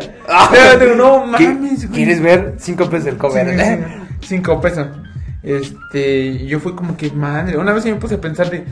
[0.52, 1.96] Pero digo, no mames, güey.
[2.04, 2.54] ¿Quieres ver?
[2.58, 3.58] Cinco pesos el cover.
[3.58, 4.86] Sí, sí, Cinco pesos.
[5.42, 7.58] Este, yo fui como que madre.
[7.58, 8.64] Una vez me puse a pensar de,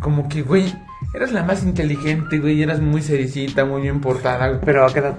[0.00, 0.74] como que, güey,
[1.14, 2.62] eras la más inteligente, güey.
[2.62, 4.60] Eras muy sericita, muy bien portada, güey.
[4.64, 5.14] Pero a qué edad?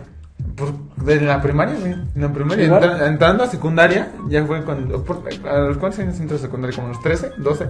[0.56, 0.74] Por,
[1.06, 1.92] desde la primaria, güey.
[1.94, 2.66] En la primaria.
[2.68, 5.04] Entra- entrando a secundaria, ya fue cuando.
[5.04, 6.76] por- ¿A los cuántos años entró a secundaria?
[6.76, 7.34] ¿Como los 13?
[7.38, 7.70] ¿12?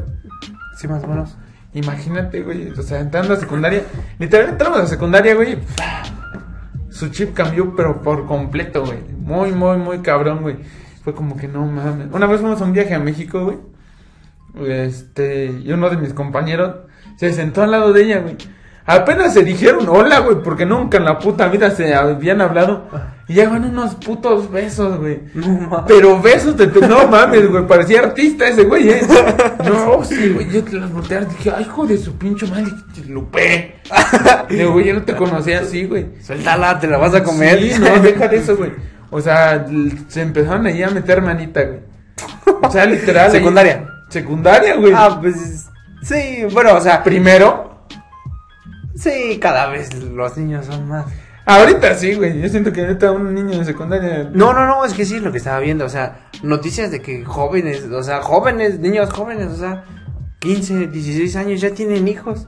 [0.78, 1.38] Sí, más o menos.
[1.74, 2.70] Imagínate, güey.
[2.70, 3.84] O sea, entrando a secundaria.
[4.20, 5.58] Literalmente entramos a secundaria, güey.
[6.90, 9.00] Su chip cambió, pero por completo, güey.
[9.18, 10.58] Muy, muy, muy cabrón, güey.
[11.04, 12.08] Fue como que no mames.
[12.12, 13.58] Una vez fuimos a un viaje a México, güey.
[14.70, 15.46] Este.
[15.64, 16.76] Y uno de mis compañeros
[17.16, 18.38] se sentó al lado de ella, güey.
[18.84, 22.88] Apenas se dijeron hola, güey, porque nunca en la puta vida se habían hablado.
[23.28, 25.22] Y ya van unos putos besos, güey.
[25.36, 25.86] No.
[25.88, 26.68] Pero besos de.
[26.68, 27.66] No mames, güey.
[27.68, 29.02] Parecía artista ese güey, ¿eh?
[29.64, 30.50] No, sí, güey.
[30.50, 32.72] Yo te las volteé dije, ay, hijo de su pinche madre.
[33.08, 33.76] Lupe.
[34.50, 36.08] Digo, güey, yo no te conocía así, güey.
[36.22, 37.60] Suéltala, te la vas a comer.
[37.62, 38.72] Sí, no, deja de eso, güey.
[39.12, 39.66] O sea,
[40.08, 41.80] se empezaron ahí a meter manita, güey.
[42.64, 43.28] O sea, literal.
[43.32, 43.86] ahí- Secundaria.
[44.10, 44.92] Secundaria, güey.
[44.96, 45.70] Ah, pues
[46.02, 47.86] sí, bueno, o sea, Primero.
[48.96, 51.06] sí, cada vez los niños son más.
[51.46, 52.40] Ahorita sí, güey.
[52.40, 54.30] Yo siento que ahorita un niño de secundaria.
[54.34, 57.02] No, no, no, es que sí es lo que estaba viendo, o sea, noticias de
[57.02, 59.84] que jóvenes, o sea, jóvenes, niños jóvenes, o sea,
[60.40, 62.48] 15, 16 años ya tienen hijos.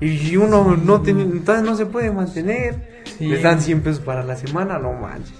[0.00, 3.02] Y uno no tiene, entonces no se puede mantener.
[3.18, 3.26] Sí.
[3.26, 5.36] Les dan 100 pesos para la semana, no manches.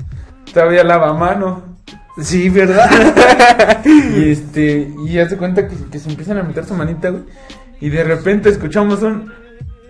[0.52, 1.69] Todavía lava mano.
[2.22, 2.88] Sí, ¿verdad?
[3.84, 7.22] Y este, y hace cuenta que, que se empiezan a meter su manita, güey.
[7.80, 9.32] Y de repente escuchamos un.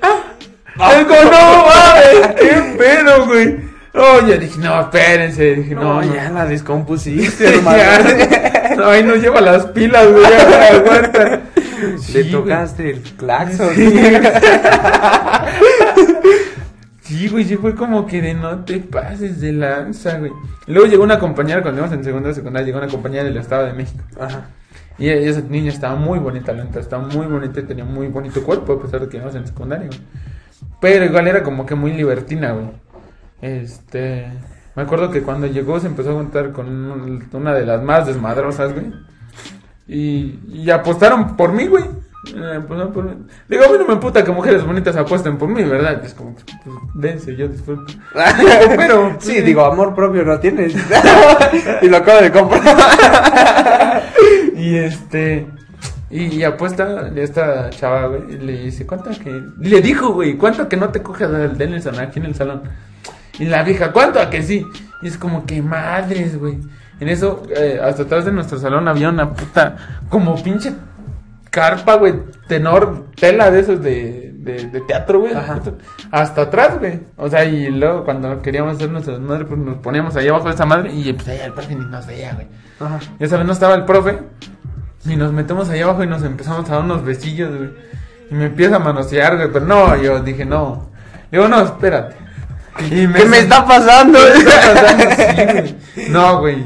[0.01, 0.95] ¡Ah!
[0.99, 3.57] Digo, no mames, qué pedo, güey.
[3.93, 5.57] No, ya dije, no, espérense.
[5.57, 6.15] Dije, no, no, no.
[6.15, 7.79] ya la descompusiste, hermano.
[8.77, 10.23] No, ahí no lleva las pilas, güey.
[10.25, 12.31] Le Sí, güey.
[12.31, 13.75] tocaste el claxon.
[13.75, 13.93] Sí.
[17.11, 20.31] Sí, güey, sí fue como que de no te pases de lanza, güey.
[20.69, 23.73] Luego llegó una compañera, cuando íbamos en segunda secundaria, llegó una compañera del Estado de
[23.73, 24.05] México.
[24.19, 24.47] Ajá.
[24.97, 28.45] Y esa niña estaba muy bonita, la neta, estaba muy bonita y tenía muy bonito
[28.45, 30.01] cuerpo, a pesar de que íbamos en secundaria, güey.
[30.81, 32.71] Pero igual era como que muy libertina, güey.
[33.43, 34.29] Este.
[34.77, 38.07] Me acuerdo que cuando llegó se empezó a juntar con un- una de las más
[38.07, 38.93] desmadrosas, güey.
[39.89, 41.85] Y, y apostaron por mí, güey.
[42.27, 43.13] Eh, por mí.
[43.49, 46.05] Digo, a mí no me emputa que mujeres bonitas apuesten por mí, ¿verdad?
[46.05, 46.45] Es como, pues,
[46.95, 47.93] dense, yo disfruto.
[48.77, 50.75] Pero, pues, Sí, digo, amor propio no tienes.
[51.83, 54.03] y lo acabo de comprar.
[54.57, 55.47] Y este.
[56.11, 58.35] Y, y apuesta esta chava, güey.
[58.35, 59.43] y Le dice, ¿cuánto que.?
[59.59, 62.27] Le dijo, güey, ¿cuánto que no te coges del de en el salón, aquí en
[62.27, 62.63] el salón?
[63.39, 64.67] Y la vieja, ¿cuánto a que sí?
[65.01, 66.59] Y es como que madres, güey.
[67.01, 69.77] En eso, eh, hasta atrás de nuestro salón había una puta.
[70.11, 70.75] Como pinche
[71.51, 72.15] carpa, güey.
[72.49, 75.33] Tenor, tela de esos de, de, de teatro, güey.
[76.11, 77.01] Hasta atrás, güey.
[77.17, 80.55] O sea, y luego cuando queríamos hacer nuestra madre, pues nos poníamos ahí abajo de
[80.55, 80.93] esa madre.
[80.93, 82.47] Y pues ahí el profe ni nos veía, güey.
[82.81, 82.99] Ajá.
[83.19, 84.19] Ya sabes, no estaba el profe.
[85.05, 87.71] Y nos metemos ahí abajo y nos empezamos a dar unos besillos, güey.
[88.31, 89.51] Y me empieza a manosear, güey.
[89.53, 90.91] Pero no, yo dije, no.
[91.31, 92.17] Digo, no, espérate.
[92.85, 94.19] Y ¿Qué me está pasando?
[94.19, 94.45] Sí,
[95.45, 95.77] güey.
[96.11, 96.65] No, güey.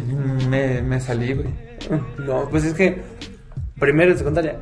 [0.48, 1.48] Me, me salí, güey.
[2.18, 3.02] No, pues es que
[3.78, 4.56] primero de secundaria.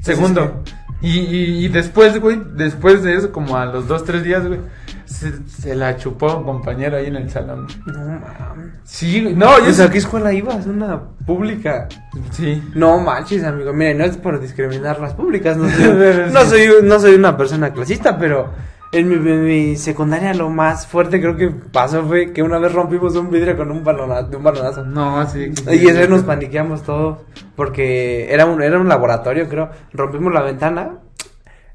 [0.00, 0.62] Segundo.
[1.00, 4.60] Y, y, y después, güey, después de eso, como a los dos, tres días, güey,
[5.04, 7.68] Se, se la chupó un compañero ahí en el salón.
[7.86, 8.72] No mames.
[8.84, 9.34] Sí, güey.
[9.34, 10.66] No, yo Pues, ¿a sé qué escuela ibas?
[10.66, 11.88] ¿Una pública?
[12.32, 12.62] Sí.
[12.74, 13.72] No manches, amigo.
[13.72, 15.56] Mira, no es por discriminar las públicas.
[15.56, 15.84] No soy,
[16.32, 18.50] no soy, no soy una persona clasista, pero
[18.92, 23.30] en mi, secundaria lo más fuerte creo que pasó fue que una vez rompimos un
[23.30, 24.84] vidrio con un, balona- de un balonazo.
[24.84, 25.50] No, sí.
[25.70, 27.18] Y vez nos paniqueamos todos
[27.54, 29.68] porque era un, era un laboratorio, creo.
[29.92, 30.90] Rompimos la ventana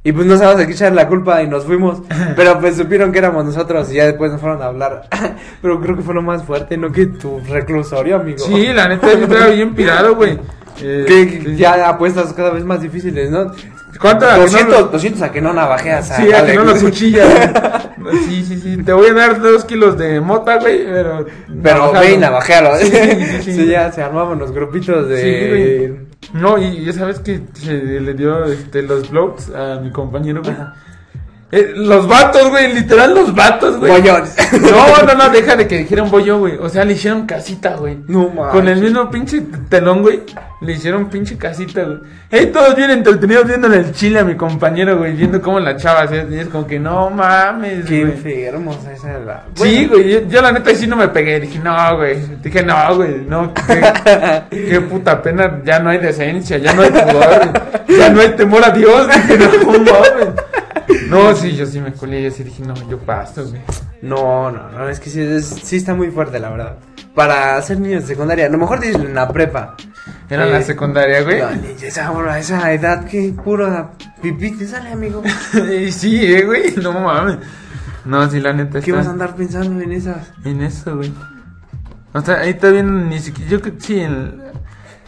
[0.06, 2.02] y pues no sabíamos a qué echar la culpa y nos fuimos.
[2.36, 5.08] Pero pues supieron que éramos nosotros y ya después nos fueron a hablar.
[5.62, 8.40] Pero creo que fue lo más fuerte, no que tu reclusorio, amigo.
[8.40, 10.40] Sí, la neta, yo estaba bien pirado, güey.
[10.82, 11.56] Eh, Que sí.
[11.58, 13.52] ya apuestas cada vez más difíciles, ¿no?
[14.00, 16.36] ¿Cuánto a que no 200, lo- 200 a que no navajeas a Sí, a que
[16.36, 16.56] Alex.
[16.58, 17.52] no lo cuchillas.
[18.28, 18.84] Sí, sí, sí.
[18.84, 21.26] Te voy a dar dos kilos de mota, güey, pero.
[21.62, 22.76] Pero ve y navajealo.
[22.78, 23.54] Sí, sí, sí.
[23.54, 25.22] Sí, ya se armaban los grupitos de...
[25.22, 26.42] Sí, güey.
[26.42, 30.54] No, y ya sabes que se le dio este, los blogs a mi compañero, güey.
[30.54, 30.76] Ajá.
[31.56, 33.92] Eh, los vatos, güey, literal los vatos, güey.
[33.92, 34.36] Bollones.
[34.60, 36.58] No, no, no, deja de que dijeron bollo, güey.
[36.58, 38.00] O sea, le hicieron casita, güey.
[38.08, 38.54] No mames.
[38.54, 39.40] Con el mismo pinche
[39.70, 40.24] telón, güey.
[40.62, 42.00] Le hicieron pinche casita, güey.
[42.32, 45.14] Hey, todos bien entretenidos viéndole el chile a mi compañero, güey.
[45.14, 48.14] Viendo cómo la chava se y es como que no mames, Qué güey.
[48.14, 49.44] enfermos esa es la...
[49.54, 52.96] Sí, güey, yo, yo la neta sí no me pegué, dije, no, güey, dije, no,
[52.96, 57.54] güey, no, qué, qué puta pena, ya no hay decencia, ya no hay pudor,
[57.88, 60.53] ya no hay temor a Dios, dije, no, mames.
[61.10, 63.62] No, sí, yo sí me colé, yo sí dije, no, yo paso, güey.
[64.02, 66.78] No, no, no, es que sí, es- sí está muy fuerte, la verdad.
[67.16, 69.76] Para ser niño de secundaria, a lo mejor dices en la prepa.
[70.30, 71.40] Era Eh, la secundaria, güey.
[71.40, 71.50] No,
[71.82, 75.22] esa, a esa edad que puro pipí te sale, amigo.
[75.92, 77.38] Sí, eh, güey, no mames.
[78.06, 80.32] No, sí, la neta ¿Qué está vas a andar pensando en esas?
[80.44, 81.14] en eso, güey.
[82.14, 84.42] O sea, ahí todavía ni siquiera, yo sí, en-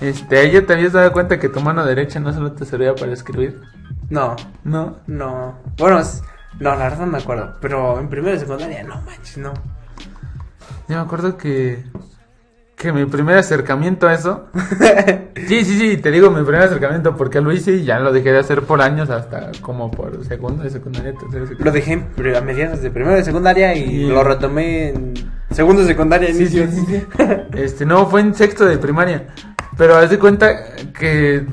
[0.01, 2.93] este, ahí ya te habías dado cuenta que tu mano derecha no solo te servía
[2.95, 3.61] para escribir,
[4.09, 4.97] No, ¿no?
[5.07, 5.57] no.
[5.77, 6.21] Bueno, es-
[6.59, 7.55] no, la verdad no me acuerdo.
[7.61, 9.53] Pero en primero de secundaria, no manches, no.
[10.87, 11.83] Yo me acuerdo que.
[12.75, 14.47] Que mi primer acercamiento a eso.
[15.47, 18.33] sí, sí, sí, te digo mi primer acercamiento porque lo hice y ya lo dejé
[18.33, 21.71] de hacer por años hasta como por segundo de secundaria, tercero de Lo secundaria.
[21.71, 25.13] dejé en pri- a mediados de primero de secundaria y Y- lo retomé en
[25.51, 26.33] segundo de secundaria.
[26.33, 26.67] Sí, sí, inicio.
[26.69, 27.05] sí, sí.
[27.53, 29.27] Este, no, fue en sexto de primaria.
[29.77, 30.53] Pero haz de cuenta
[30.99, 31.45] que.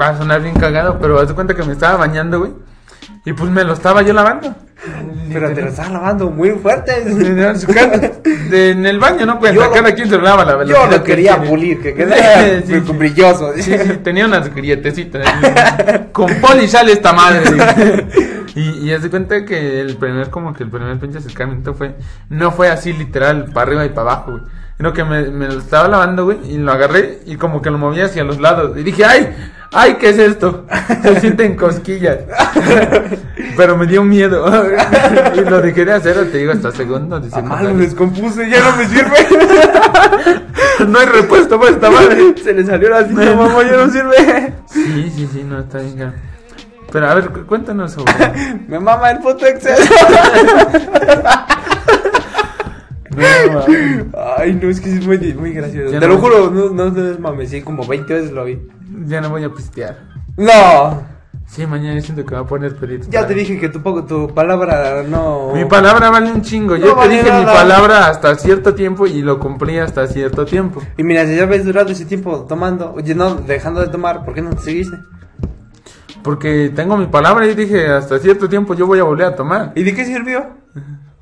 [0.00, 2.52] Va a sonar bien cagado, pero haz de cuenta que me estaba bañando, güey.
[3.24, 4.54] Y pues me lo estaba yo lavando.
[5.32, 6.92] Pero te lo estás lavando muy fuerte.
[7.02, 7.66] En, su
[8.86, 9.38] el baño, ¿no?
[9.40, 11.42] Pues Yo a lo- cada quien se lo lava la Yo velocidad lo que quería
[11.42, 12.92] pulir, que quedara Sí, sí.
[12.92, 13.52] brilloso.
[13.56, 15.26] Sí, sí, tenía unas grietecitas.
[16.12, 18.06] Con poli sale esta madre.
[18.54, 21.96] Y, y haz de cuenta que el primer, como que el primer pinche acercamiento fue,
[22.30, 24.42] no fue así literal, para arriba y para abajo, güey.
[24.76, 27.78] Sino que me, me lo estaba lavando, güey, y lo agarré y como que lo
[27.78, 28.76] movía hacia los lados.
[28.78, 29.28] Y dije, ¡ay!
[29.72, 30.64] ¡Ay, qué es esto!
[31.02, 32.18] Se sienten cosquillas.
[33.56, 34.46] Pero me dio miedo.
[35.34, 37.20] y lo dejé de hacer, te digo, hasta segundo.
[37.20, 39.26] de Ah, lo descompuse, ya no me sirve.
[40.88, 42.34] no hay respuesta para esta madre.
[42.42, 44.54] Se le salió la cinta, mamá, ya no sirve.
[44.72, 46.14] Sí, sí, sí, no, está bien.
[46.90, 48.14] Pero a ver, cu- cuéntanos sobre.
[48.68, 49.76] Me mama el puto Excel.
[54.38, 55.92] Ay, no, es que es muy, muy gracioso.
[55.92, 58.44] Ya Te no- lo juro, no, no, no es mames, sí, como 20 veces lo
[58.44, 58.58] vi.
[59.06, 59.98] ya no voy a pistear.
[60.36, 63.06] No, Sí, mañana yo siento que va a poner pedito.
[63.10, 65.52] ya te dije que tu, poco- tu palabra no.
[65.54, 66.76] Mi palabra vale un chingo.
[66.76, 70.82] Yo te dije mi palabra hasta cierto tiempo y lo cumplí hasta cierto tiempo.
[70.98, 74.34] Y mira, si ya ves durado ese tiempo tomando, oye, no, dejando de tomar, ¿por
[74.34, 74.98] qué no te seguiste?
[76.22, 79.72] Porque tengo mi palabra y dije hasta cierto tiempo yo voy a volver a tomar.
[79.74, 80.48] ¿Y de qué sirvió?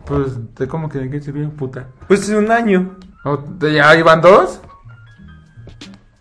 [0.06, 1.86] Pues, ¿de cómo que de qué sirvió, puta?
[2.08, 2.96] Pues un año.
[3.24, 4.60] ¿O de- ¿Ya iban dos?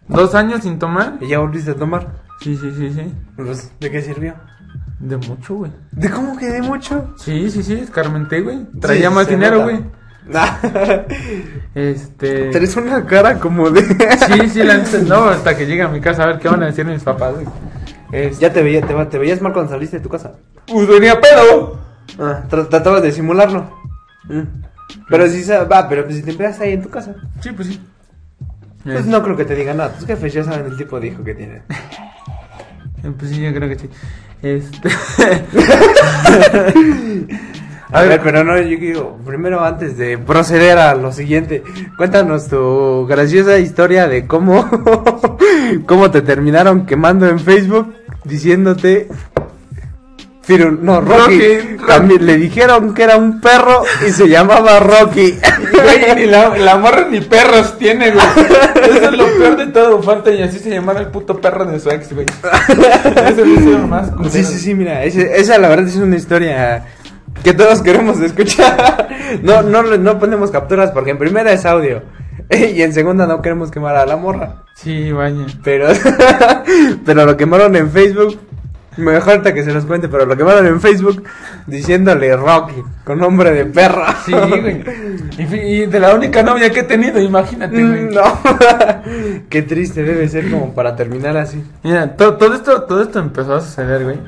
[0.08, 1.18] ¿Dos años sin tomar?
[1.22, 2.24] Y ya volviste a tomar.
[2.42, 3.14] Sí, sí, sí, sí.
[3.36, 4.34] Pues, ¿de qué sirvió?
[5.00, 5.72] De mucho, güey.
[5.92, 7.14] ¿De cómo que de mucho?
[7.18, 8.66] Sí, sí, sí, escarmenté, güey.
[8.80, 9.84] Traía Sí, más dinero, güey.
[11.76, 12.50] Este.
[12.50, 13.82] Tenés una cara como de.
[14.28, 16.68] Sí, sí, la no, hasta que llegue a mi casa a ver qué van a
[16.68, 17.46] decir mis papás, güey.
[18.12, 20.34] Este, Ya te, veía, te, te veías mal cuando saliste de tu casa.
[20.68, 21.80] Pues venía pedo.
[22.20, 23.70] Ah, tra- tratabas de simularlo.
[24.30, 24.42] Mm.
[25.10, 27.82] Pero si va, pero pues si te empezaste ahí en tu casa, Sí, pues sí.
[28.84, 29.94] pues Este, no creo que te digan nada.
[29.94, 31.64] Tus jefes ya saben el tipo de hijo que tienen.
[33.04, 33.90] eh, Pues sí, yo creo que sí.
[34.42, 34.90] Este.
[37.92, 41.64] A ver, pero no, yo digo, primero antes de proceder a lo siguiente,
[41.98, 44.68] cuéntanos tu graciosa historia de cómo,
[45.86, 47.94] cómo te terminaron quemando en Facebook
[48.26, 49.08] diciéndote...
[50.46, 51.40] Firul, no, Rocky.
[51.78, 55.34] Rocky, le dijeron que era un perro y se llamaba Rocky.
[55.72, 58.26] Güey, ni la, la morra ni perros tiene, güey.
[58.84, 60.04] Eso es lo peor de todo.
[60.04, 62.26] Falta y así se llamara el puto perro de su ex, güey.
[62.28, 64.30] Eso es más culero.
[64.30, 66.86] Sí, sí, sí, mira, ese- esa la verdad es una historia
[67.44, 69.08] que todos queremos escuchar.
[69.42, 72.04] No, no, no ponemos capturas porque en primera es audio.
[72.52, 74.64] Y en segunda no queremos quemar a la morra.
[74.76, 75.48] Sí, vaya.
[75.64, 75.88] Pero,
[77.06, 78.40] pero lo quemaron en Facebook.
[78.98, 81.24] Mejor que se los cuente, pero lo quemaron en Facebook
[81.68, 84.16] diciéndole Rocky con nombre de perra.
[84.26, 84.84] Sí, güey.
[85.38, 88.04] Y de la única novia que he tenido, imagínate, güey.
[88.06, 88.24] Mm, No.
[89.50, 91.64] Qué triste debe ser como para terminar así.
[91.84, 94.20] Mira, to- todo esto, todo esto empezó a suceder, güey.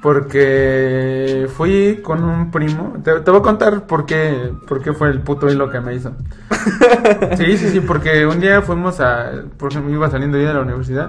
[0.00, 2.94] Porque fui con un primo.
[3.02, 5.94] Te, te voy a contar por qué, por qué fue el puto hilo que me
[5.94, 6.12] hizo.
[7.36, 9.30] Sí, sí, sí, porque un día fuimos a.
[9.56, 11.08] Porque me iba saliendo yo de la universidad.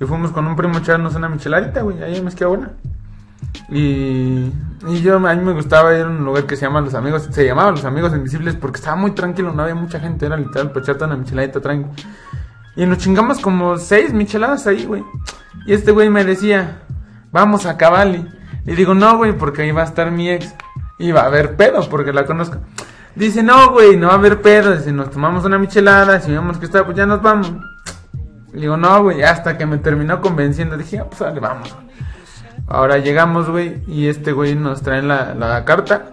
[0.00, 2.70] Y fuimos con un primo a echarnos una micheladita, güey, ahí en Mezquiabona.
[3.68, 4.50] Y,
[4.88, 7.28] y yo, a mí me gustaba ir a un lugar que se llama Los Amigos.
[7.30, 10.26] Se llamaba Los Amigos Invisibles porque estaba muy tranquilo, no había mucha gente.
[10.26, 11.92] Era literal para echarte una micheladita tranquila.
[12.76, 15.04] Y nos chingamos como seis micheladas ahí, güey.
[15.66, 16.82] Y este güey me decía,
[17.30, 18.26] vamos a Cavalli.
[18.64, 20.54] Y digo, no, güey, porque ahí va a estar mi ex.
[20.98, 22.58] Y va a haber pedo, porque la conozco.
[23.14, 24.74] Dice, no, güey, no va a haber pedo.
[24.74, 27.52] Dice, nos tomamos una michelada, si vemos que está, pues ya nos vamos.
[28.52, 30.76] Le digo, no, güey, hasta que me terminó convenciendo.
[30.76, 31.74] Dije, ah, pues dale, vamos.
[32.66, 36.10] Ahora llegamos, güey, y este güey nos trae la, la carta.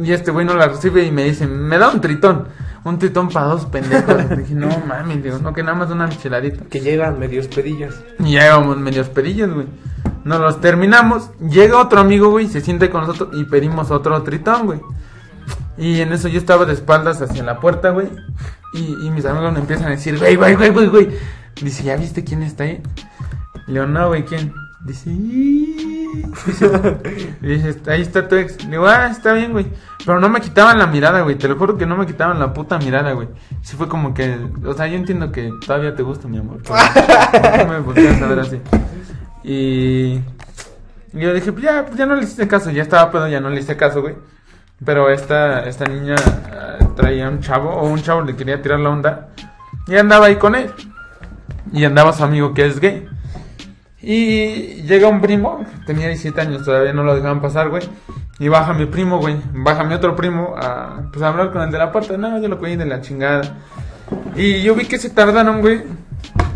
[0.00, 2.48] Y este güey no la recibe y me dice, me da un tritón.
[2.84, 4.28] Un tritón para dos pendejos.
[4.36, 6.64] Dije, no mames, digo, no, que nada más una micheladita.
[6.64, 7.94] Que llegan medios pedillos.
[8.18, 9.66] Y ya íbamos medios pedillos, güey.
[10.24, 11.30] Nos los terminamos.
[11.40, 14.80] Llega otro amigo, güey, se siente con nosotros y pedimos otro tritón, güey.
[15.76, 18.08] Y en eso yo estaba de espaldas hacia la puerta, güey.
[18.74, 21.08] Y, y mis amigos me empiezan a decir, güey, güey, güey, güey, güey.
[21.62, 22.82] Dice, ¿ya viste quién está ahí?
[23.66, 24.52] Le digo, no, güey, ¿quién?
[24.84, 25.10] Dice,
[27.40, 28.62] dice, ahí está tu ex.
[28.64, 29.66] Le digo, ah, está bien, güey.
[30.04, 31.36] Pero no me quitaban la mirada, güey.
[31.36, 33.28] Te lo juro que no me quitaban la puta mirada, güey.
[33.62, 36.60] Sí fue como que, o sea, yo entiendo que todavía te gusta, mi amor.
[36.62, 36.76] pero
[37.64, 38.60] No me volteas a ver así.
[39.44, 40.20] Y
[41.14, 42.70] y yo dije, pues ya, pues ya no le hice caso.
[42.70, 44.14] Ya estaba pedo, ya no le hice caso, güey.
[44.84, 48.90] Pero esta, esta niña ah, traía un chavo, o un chavo le quería tirar la
[48.90, 49.28] onda.
[49.86, 50.70] Y andaba ahí con él.
[51.72, 53.08] Y andaba su amigo que es gay.
[54.00, 57.82] Y llega un primo, tenía 17 años, todavía no lo dejaban pasar, güey.
[58.38, 59.36] Y baja mi primo, güey.
[59.54, 62.16] Baja mi otro primo a, pues, a hablar con el de la puerta.
[62.16, 63.42] No, yo lo cogí de la chingada.
[64.34, 65.82] Y yo vi que se tardaron, güey.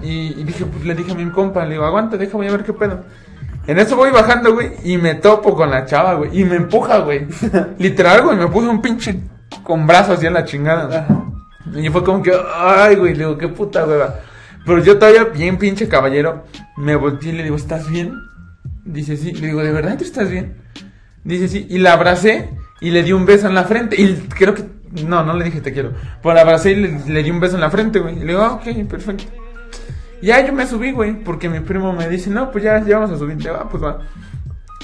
[0.03, 2.53] Y, y dije, pues le dije a mi compa, le digo, aguanta, deja, voy a
[2.53, 3.05] ver qué pedo.
[3.67, 6.41] En eso voy bajando, güey, y me topo con la chava, güey.
[6.41, 7.27] Y me empuja, güey.
[7.79, 9.21] Literal, güey, me puso un pinche
[9.63, 11.07] con brazos así a la chingada.
[11.75, 13.99] Y fue como que, ay, güey, le digo, qué puta, güey.
[14.67, 16.45] Pero yo todavía bien pinche caballero,
[16.77, 18.15] me volteé y le digo, ¿estás bien?
[18.85, 19.33] Dice, sí.
[19.33, 20.57] Le digo, ¿de verdad tú estás bien?
[21.23, 21.67] Dice, sí.
[21.71, 22.51] Y la abracé
[22.81, 24.01] y le di un beso en la frente.
[24.01, 24.65] Y creo que,
[25.07, 25.93] no, no le dije te quiero.
[26.21, 28.17] Pero la abracé y le, di un beso en la frente, güey.
[28.17, 29.25] Y le digo, ah, ok, perfecto.
[30.21, 33.15] Ya yo me subí, güey, porque mi primo me dice, no, pues ya, ya vamos
[33.15, 33.37] a subir.
[33.37, 34.01] Le digo, ah, pues va.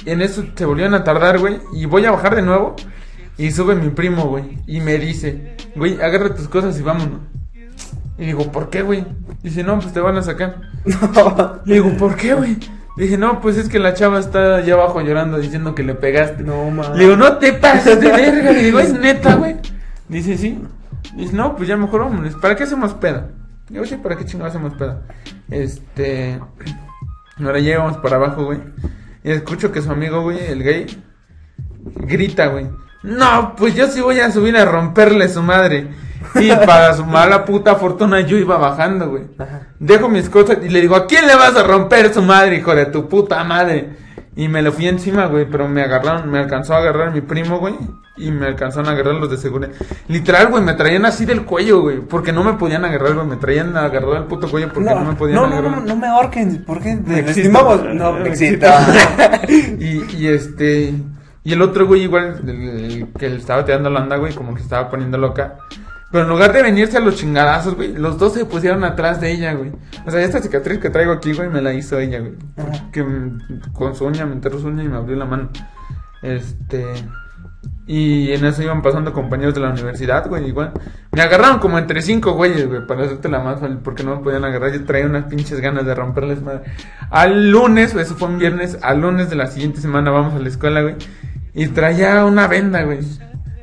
[0.04, 1.58] Y en eso se volvieron a tardar, güey.
[1.74, 2.76] Y voy a bajar de nuevo.
[3.36, 4.58] Y sube mi primo, güey.
[4.68, 7.31] Y me dice, güey, agarra tus cosas y vámonos.
[8.22, 9.04] Y digo, ¿por qué, güey?
[9.42, 10.60] Dice, no, pues te van a sacar.
[11.64, 12.56] Le digo, ¿por qué, güey?
[12.96, 16.44] Dije, no, pues es que la chava está allá abajo llorando diciendo que le pegaste.
[16.44, 16.96] No, mames.
[16.96, 18.52] Le digo, no te pases de verga.
[18.52, 19.56] Le digo, es neta, güey.
[20.08, 20.62] Dice, sí.
[21.16, 22.36] Dice, no, pues ya mejor vámonos.
[22.36, 23.26] ¿Para qué hacemos peda?
[23.68, 25.02] Digo, sí, ¿para qué chingados hacemos peda?
[25.50, 26.38] Este.
[27.44, 28.60] Ahora llegamos para abajo, güey.
[29.24, 30.86] Y escucho que su amigo, güey, el gay,
[32.06, 32.68] grita, güey.
[33.02, 35.88] No, pues yo sí voy a subir a romperle su madre.
[36.36, 39.24] Y para su mala puta fortuna yo iba bajando, güey.
[39.78, 42.74] Dejo mis cosas y le digo, ¿a quién le vas a romper su madre, hijo
[42.74, 43.96] de tu puta madre?
[44.34, 47.58] Y me lo fui encima, güey, pero me agarraron, me alcanzó a agarrar mi primo,
[47.58, 47.74] güey.
[48.16, 49.72] Y me alcanzaron a agarrar los de seguridad.
[50.08, 52.00] Literal, güey, me traían así del cuello, güey.
[52.00, 53.26] Porque no me podían agarrar, güey.
[53.26, 55.80] Me traían agarrado el puto cuello porque no, me podían no, no, agarrar.
[55.80, 56.64] no, no me ahorquen.
[56.64, 56.96] ¿Por qué?
[56.96, 57.50] ¿Te Existe.
[57.52, 57.84] lastimamos?
[57.94, 58.66] No, existe.
[59.48, 60.94] y, y este.
[61.44, 64.52] Y el otro güey, igual, el, el que le estaba tirando la onda, güey, como
[64.54, 65.56] que se estaba poniendo loca.
[66.12, 69.32] Pero en lugar de venirse a los chingadazos, güey, los dos se pusieron atrás de
[69.32, 69.72] ella, güey.
[70.06, 72.34] O sea, esta cicatriz que traigo aquí, güey, me la hizo ella, güey.
[72.92, 73.02] Que
[73.72, 75.48] con su uña me enterró su uña y me abrió la mano.
[76.20, 76.84] Este.
[77.86, 80.72] Y en eso iban pasando compañeros de la universidad, güey, igual.
[81.12, 84.44] Me agarraron como entre cinco güeyes, güey, para hacerte la más porque no me podían
[84.44, 84.70] agarrar.
[84.70, 86.62] Yo traía unas pinches ganas de romperles madre.
[87.08, 90.38] Al lunes, güey, eso fue un viernes, al lunes de la siguiente semana vamos a
[90.38, 90.96] la escuela, güey.
[91.54, 93.00] Y traía una venda, güey.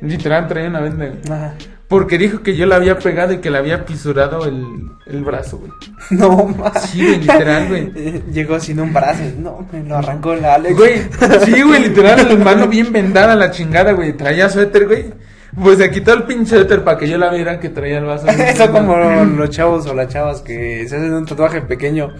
[0.02, 1.20] Literal, traía una venda, güey.
[1.30, 1.54] Ajá.
[1.90, 5.58] Porque dijo que yo la había pegado y que le había pisurado el, el brazo,
[5.58, 5.72] güey.
[6.10, 6.82] No, mames.
[6.84, 7.92] Sí, güey, literal, güey.
[7.96, 9.24] Eh, Llegó sin un brazo.
[9.36, 10.76] No, me lo arrancó la Alex.
[10.76, 11.02] Güey,
[11.44, 14.12] sí, güey, literal, la mano bien vendada, la chingada, güey.
[14.12, 15.12] Traía suéter, güey.
[15.60, 18.28] Pues se quitó el pinche suéter para que yo la viera que traía el vaso.
[18.28, 22.12] Eso como los chavos o las chavas que se hacen un tatuaje pequeño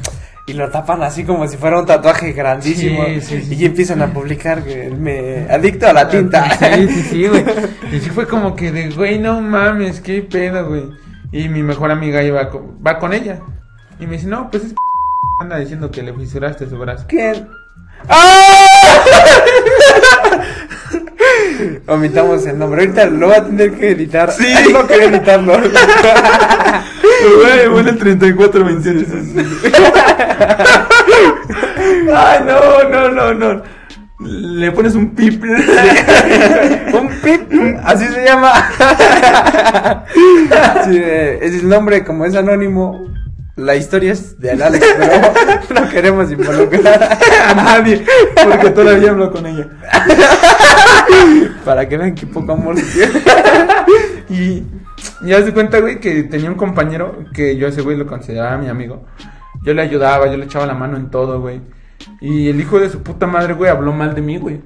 [0.51, 3.05] y lo tapan así como si fuera un tatuaje grandísimo.
[3.07, 3.55] Sí, sí, sí.
[3.55, 6.51] Y empiezan a publicar que me adicto a la tinta.
[6.59, 7.45] Sí, sí, sí, güey.
[7.93, 10.91] Y sí fue como que de, güey, no mames, qué pedo, güey.
[11.31, 13.41] Y mi mejor amiga iba con, va con ella.
[14.01, 14.75] Y me dice, no, pues es
[15.41, 17.05] anda diciendo que le fisuraste su brazo.
[17.09, 17.49] ¿Quién?
[18.09, 19.05] ¡Ah!
[21.87, 22.83] Omitamos el nombre.
[22.83, 24.33] Ahorita lo voy a tener que editar.
[24.33, 24.53] Sí.
[24.73, 25.55] No quería editarlo.
[27.23, 29.07] Güey, bueno, el 34 28.
[32.15, 33.63] Ay, no, no, no, no.
[34.21, 35.43] Le pones un pip.
[35.43, 37.53] Un pip,
[37.85, 38.53] así se llama.
[40.85, 41.01] Sí,
[41.41, 43.07] es el nombre, como es anónimo.
[43.57, 47.19] La historia es de Alex, pero no queremos involucrar
[47.49, 48.05] A nadie.
[48.43, 49.69] Porque todavía hablo con ella.
[51.65, 53.13] para que vean que poco amor se tiene.
[54.31, 54.63] Y
[55.23, 58.57] ya se cuenta, güey, que tenía un compañero que yo a ese güey lo consideraba
[58.59, 59.05] mi amigo.
[59.63, 61.61] Yo le ayudaba, yo le echaba la mano en todo, güey.
[62.21, 64.61] Y el hijo de su puta madre, güey, habló mal de mí, güey.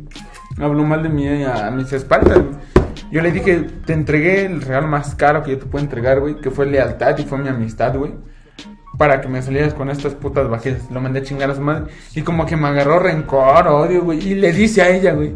[0.58, 2.54] Habló mal de mí a, mis espaldas, güey.
[3.10, 6.36] Yo le dije, te entregué el regalo más caro que yo te puedo entregar, güey,
[6.36, 8.12] que fue lealtad y fue mi amistad, güey.
[8.96, 10.88] Para que me salieras con estas putas bajidas.
[10.90, 11.92] Lo mandé a chingar a su madre.
[12.14, 14.24] Y como que me agarró rencor, odio, güey.
[14.24, 15.34] Y le dice a ella, güey.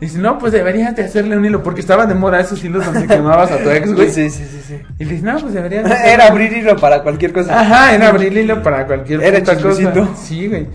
[0.00, 1.62] Dice, no, pues deberías de hacerle un hilo.
[1.62, 4.10] Porque estaba de moda esos hilos donde quemabas a tu ex, güey.
[4.10, 4.80] Sí, sí, sí, sí.
[4.98, 7.60] Y le dice, no, pues deberías de hacerle Era abrir hilo para cualquier cosa.
[7.60, 10.08] Ajá, era abrir hilo para cualquier Era puta cosa.
[10.16, 10.66] Sí, güey.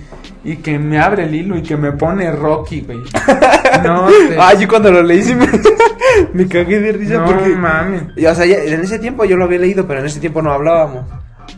[0.44, 3.00] Y que me abre el hilo y que me pone Rocky, güey.
[3.84, 5.48] No, te- Ah, yo cuando lo leí sí me,
[6.34, 7.50] me cagué de risa no porque...
[7.56, 8.04] mames.
[8.18, 10.42] Y, o sea, ya- en ese tiempo yo lo había leído, pero en ese tiempo
[10.42, 11.06] no hablábamos.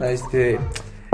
[0.02, 0.60] Este...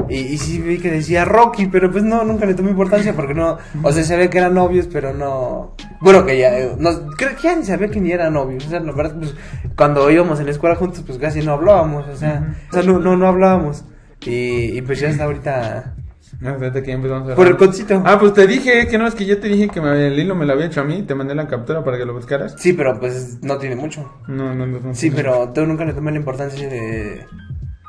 [0.09, 3.33] Y, y sí vi que decía Rocky, pero pues no, nunca le tomé importancia porque
[3.33, 3.57] no...
[3.81, 5.75] O sea, se ve que eran novios, pero no...
[6.01, 6.57] Bueno, que ya...
[6.59, 8.65] eh, No, creo que ya ni sabía que ni eran novios.
[8.65, 9.33] O sea, la verdad, pues
[9.77, 12.07] cuando íbamos en la escuela juntos, pues casi no hablábamos.
[12.07, 13.85] O sea, o sea no, no, no hablábamos.
[14.25, 15.95] Y, y pues ya está ahorita...
[16.39, 18.01] No, fíjate que ya empezamos a Por el cocito.
[18.05, 20.33] Ah, pues te dije que no, es que yo te dije que me- el hilo
[20.33, 21.03] me lo había hecho a mí.
[21.03, 22.55] Te mandé la captura para que lo buscaras.
[22.57, 24.09] Sí, pero pues no tiene mucho.
[24.27, 24.79] No, no, no.
[24.79, 27.25] no Sí, pero tú nunca le tomé la importancia de.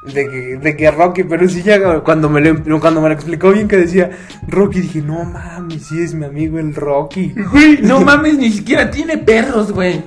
[0.02, 3.52] De que, de que Rocky, pero sí ya cuando me, lo, cuando me lo explicó
[3.52, 4.10] bien que decía
[4.48, 7.32] Rocky, dije, no mames, sí es mi amigo el Rocky.
[7.52, 10.02] Güey, no mames, ni siquiera tiene perros, güey.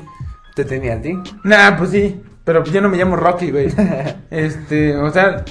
[0.53, 1.13] Te tenía a ti.
[1.43, 2.21] Nah, pues sí.
[2.43, 3.67] Pero yo no me llamo Rocky, güey.
[4.29, 5.43] Este, o sea,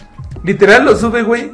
[0.44, 1.50] literal lo sube, güey.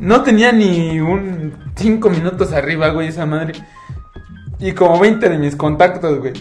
[0.00, 3.52] No tenía ni un 5 minutos arriba, güey, esa madre.
[4.58, 6.32] Y como 20 de mis contactos, güey.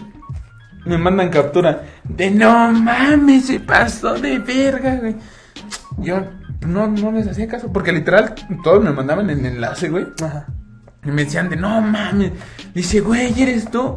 [0.85, 1.83] Me mandan captura.
[2.05, 5.15] De no mames, se pasó de verga, güey.
[6.01, 6.25] Yo
[6.65, 7.71] no, no les hacía caso.
[7.71, 10.07] Porque literal, todos me mandaban el enlace, güey.
[10.23, 10.47] Ajá.
[11.03, 12.33] Y me decían de no mames.
[12.73, 13.95] Dice, güey, ¿eres tú?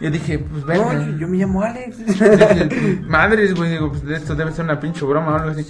[0.00, 0.92] Yo dije, pues verga.
[0.92, 1.98] No, yo, me llamo Alex.
[2.06, 5.66] Dije, Madres, güey, digo, pues esto debe ser una pinche broma o algo así.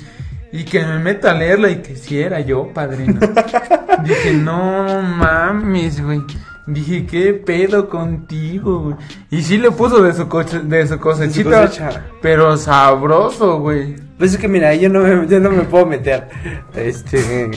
[0.52, 3.20] Y que me meta a leerla y que si era yo, padrino.
[4.04, 6.22] Dije, no mames, güey.
[6.66, 8.96] Dije, ¿qué pedo contigo, güey?
[9.30, 12.06] Y sí le puso de su, coche, de su cosechita, cosecha.
[12.22, 13.96] pero sabroso, güey.
[14.16, 16.28] Pues es que mira, yo no me, yo no me puedo meter.
[16.74, 17.50] Este,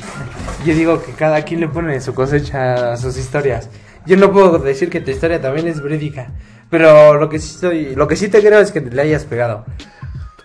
[0.66, 3.70] yo digo que cada quien le pone su cosecha a sus historias.
[4.06, 6.32] Yo no puedo decir que tu historia también es verídica,
[6.70, 9.66] pero lo que sí estoy, lo que sí te creo es que le hayas pegado.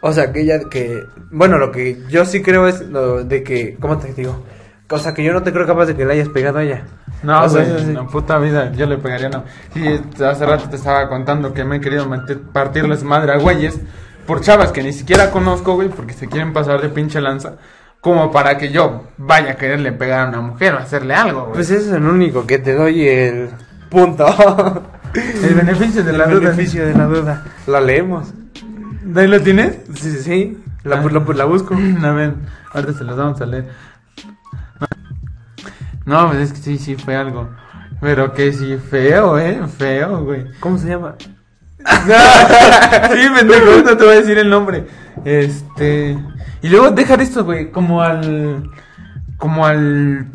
[0.00, 3.76] O sea, que ella, que, bueno, lo que yo sí creo es lo de que,
[3.80, 4.44] ¿cómo te digo?
[4.90, 6.84] O sea, que yo no te creo capaz de que le hayas pegado a ella.
[7.22, 7.92] No, O sea, sí.
[7.92, 9.44] la puta vida, yo le pegaría no.
[9.74, 13.78] Sí, hace rato te estaba contando que me he querido meter, partirles madre a güeyes
[14.26, 17.54] por chavas que ni siquiera conozco, güey, porque se quieren pasar de pinche lanza,
[18.00, 21.54] como para que yo vaya a quererle pegar a una mujer o hacerle algo, güey.
[21.54, 23.50] Pues eso es el único que te doy el
[23.90, 24.26] punto.
[25.14, 26.40] el beneficio de la el duda.
[26.50, 27.44] beneficio de la duda.
[27.66, 28.32] La leemos.
[29.04, 29.78] ¿De ahí lo tienes?
[29.94, 30.58] Sí, sí, sí.
[30.84, 31.04] La, Ah.
[31.10, 31.74] la- la busco.
[32.02, 32.34] A ver,
[32.72, 33.68] ahorita se los vamos a leer.
[36.05, 37.48] No, pues es que sí, sí fue algo.
[38.00, 40.46] Pero que sí, feo, eh, feo, güey.
[40.59, 41.14] ¿Cómo se llama?
[41.78, 44.86] sí, pendejo, no te voy a decir el nombre.
[45.24, 46.18] Este.
[46.62, 48.70] Y luego dejar esto, güey, como al.
[49.36, 50.26] Como al.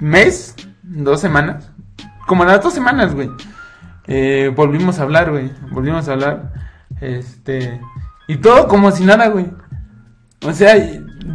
[0.00, 1.70] Mes, dos semanas.
[2.26, 3.30] Como a las dos semanas, güey.
[4.06, 5.50] Eh, volvimos a hablar, güey.
[5.70, 6.52] Volvimos a hablar.
[7.00, 7.80] Este.
[8.28, 9.50] Y todo como si nada, güey.
[10.44, 10.76] O sea,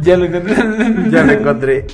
[0.00, 0.56] ya lo encontré.
[1.10, 1.86] Ya lo encontré.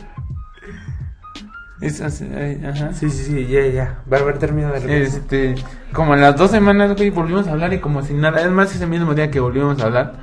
[1.80, 2.28] Es así,
[2.64, 2.92] ajá.
[2.92, 3.98] Sí, sí, sí, ya, ya.
[4.12, 5.02] Va a haber terminado de.
[5.02, 5.54] Este,
[5.92, 8.74] como en las dos semanas, güey, volvimos a hablar y como si nada, es más,
[8.74, 10.14] ese mismo día que volvimos a hablar,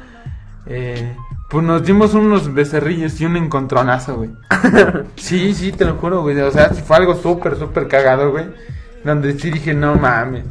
[0.65, 1.15] eh,
[1.49, 4.31] pues nos dimos unos becerrillos y un encontronazo, güey.
[5.15, 8.47] sí, sí, te lo juro, güey, o sea, fue algo súper, súper cagado, güey,
[9.05, 10.43] donde sí dije, no mames.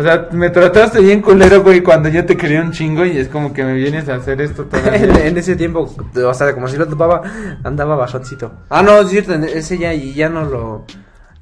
[0.00, 3.28] O sea, me trataste bien culero, güey, cuando yo te quería un chingo y es
[3.28, 5.26] como que me vienes a hacer esto todavía.
[5.26, 5.94] en ese tiempo,
[6.24, 7.20] o sea, como si lo topaba,
[7.64, 8.50] andaba bajoncito.
[8.70, 10.86] Ah, no, es cierto, ese ya, y ya no lo,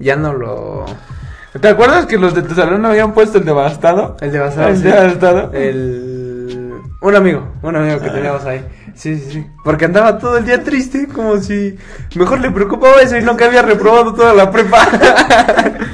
[0.01, 0.87] ya no lo...
[1.61, 4.17] ¿Te acuerdas que los de tu salón habían puesto el devastado?
[4.21, 4.83] El devastado, El sí.
[4.83, 5.53] devastado.
[5.53, 6.75] El...
[7.01, 8.67] Un amigo, un amigo que teníamos ahí.
[8.97, 9.47] Sí, sí, sí.
[9.63, 11.79] Porque andaba todo el día triste, como si
[12.17, 14.79] mejor le preocupaba eso y no que había reprobado toda la prepa.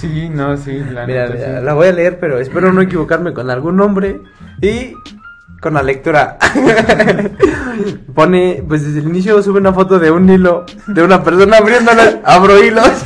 [0.00, 1.64] Sí, no, sí, la Mira, neta, mira, sí.
[1.64, 4.20] la voy a leer, pero espero no equivocarme con algún nombre
[4.62, 4.94] y
[5.60, 6.38] con la lectura.
[8.14, 12.20] Pone, pues desde el inicio sube una foto de un hilo de una persona abriéndola.
[12.24, 12.88] Abro hilos.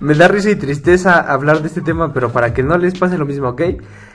[0.00, 3.16] Me da risa y tristeza hablar de este tema, pero para que no les pase
[3.16, 3.62] lo mismo, ¿ok?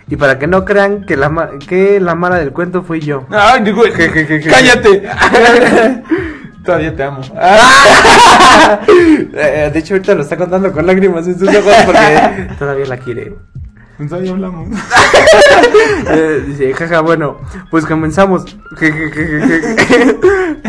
[0.07, 3.25] Y para que no crean que la, ma- que la mala del cuento fui yo.
[3.31, 4.49] Ay, digo, Je, je, je, je.
[4.49, 5.03] cállate.
[6.63, 7.21] Todavía te amo.
[9.33, 12.97] Eh, de hecho, ahorita lo está contando con lágrimas en sus ojos porque todavía la
[12.97, 13.33] quiere.
[14.07, 14.69] Todavía hablamos.
[16.11, 17.37] Eh, dice, jaja, bueno,
[17.69, 18.57] pues comenzamos.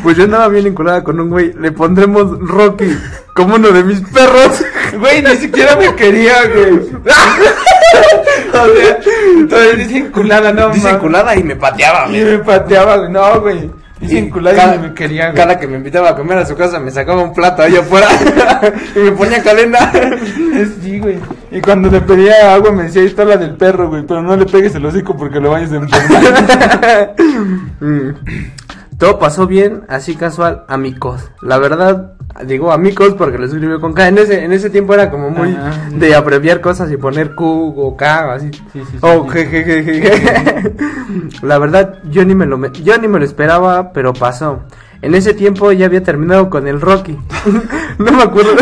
[0.02, 1.52] Pues yo andaba bien enculada con un güey.
[1.54, 2.96] Le pondremos Rocky
[3.34, 4.62] como uno de mis perros.
[4.98, 6.72] Güey, ni siquiera me quería, güey.
[8.52, 8.98] o sea,
[9.48, 12.08] todavía dice enculada, no, Dice enculada y me pateaba.
[12.08, 13.10] Y me pateaba, güey.
[13.10, 13.70] No, güey.
[14.00, 16.90] Dice enculada cada, me quería, cada que me invitaba a comer a su casa me
[16.90, 18.08] sacaba un plato ahí afuera
[18.96, 19.92] y me ponía calenda.
[20.82, 21.18] Sí, güey.
[21.50, 24.02] Y cuando le pedía agua me decía, ahí está la del perro, güey.
[24.06, 27.14] Pero no le pegues el hocico porque lo vayas a enfermar.
[27.80, 28.10] Mm.
[28.98, 31.30] Todo pasó bien, así casual, amigos.
[31.40, 32.12] La verdad,
[32.46, 34.08] digo amigos porque lo escribió con K.
[34.08, 35.88] En ese, en ese tiempo era como muy Ajá.
[35.90, 38.50] de abreviar cosas y poner Q o K o así.
[38.52, 39.30] Sí, sí, sí, O sí.
[39.30, 40.72] je, je, je, je, je.
[41.42, 44.60] La verdad, yo ni me lo yo ni me lo esperaba, pero pasó.
[45.02, 47.18] En ese tiempo ya había terminado con el Rocky.
[47.98, 48.52] no me acuerdo,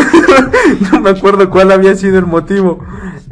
[0.91, 2.83] no me acuerdo cuál había sido el motivo.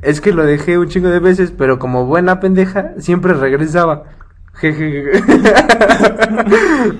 [0.01, 4.03] Es que lo dejé un chingo de veces, pero como buena pendeja, siempre regresaba.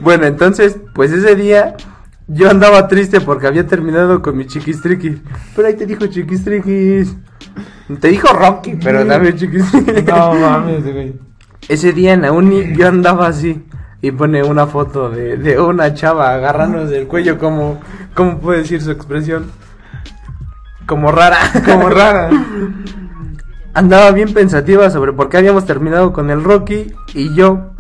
[0.02, 1.76] Bueno, entonces, pues ese día
[2.28, 5.18] yo andaba triste porque había terminado con mi chiquistriquis.
[5.56, 7.16] Pero ahí te dijo chiquistriquis.
[8.02, 10.06] Te dijo Rocky, pero también chiquistriquis.
[10.06, 11.16] No mames, güey.
[11.70, 13.66] Ese día en la uni yo andaba así.
[14.02, 17.80] Y pone una foto de, de una chava agarrándose del cuello como...
[18.14, 19.52] ¿Cómo puede decir su expresión?
[20.86, 21.38] Como rara.
[21.66, 22.30] Como rara.
[23.74, 27.72] Andaba bien pensativa sobre por qué habíamos terminado con el Rocky y yo...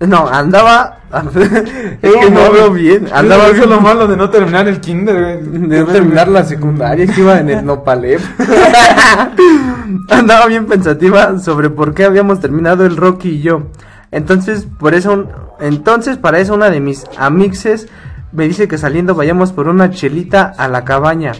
[0.00, 0.98] No, andaba...
[2.02, 3.08] es que no veo bien.
[3.12, 5.42] Andaba Eso es lo malo de no terminar el kinder.
[5.42, 8.20] De no terminar la secundaria, que iba en el Nopalep.
[10.10, 13.68] Andaba bien pensativa sobre por qué habíamos terminado el Rocky y yo.
[14.10, 15.28] Entonces, por eso, un-
[15.60, 17.88] entonces para eso una de mis amixes
[18.32, 21.32] me dice que saliendo vayamos por una chelita a la cabaña.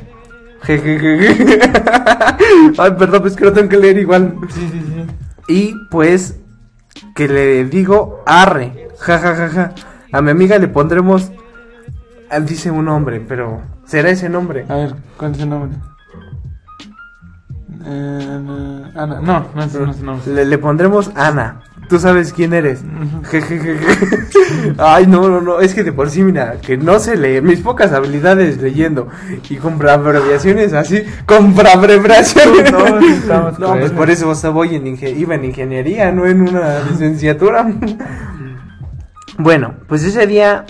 [2.79, 4.35] Ay, perdón, pues que lo tengo que leer igual.
[4.49, 5.05] Sí, sí, sí.
[5.47, 6.39] Y pues
[7.15, 9.73] que le digo arre, ja ja ja ja.
[10.13, 11.31] A mi amiga le pondremos
[12.31, 14.65] ah, dice un nombre, pero será ese nombre.
[14.69, 15.77] A ver, ¿cuál es el nombre?
[17.87, 19.21] Eh, no, Ana.
[19.21, 20.33] No, no es, no es el nombre.
[20.35, 21.61] Le, le pondremos Ana.
[21.89, 22.83] Tú sabes quién eres.
[24.79, 25.61] Ay, no, no, no.
[25.61, 27.43] Es que de por sí, mira, que no sé leer.
[27.43, 29.09] Mis pocas habilidades leyendo.
[29.51, 31.03] Y con abreviaciones así.
[31.27, 32.73] Con abreviaciones.
[32.73, 36.41] No, No, pues por eso o sea, voy en inge- iba en ingeniería, no en
[36.41, 37.67] una licenciatura.
[39.39, 40.65] Bueno, pues ese día.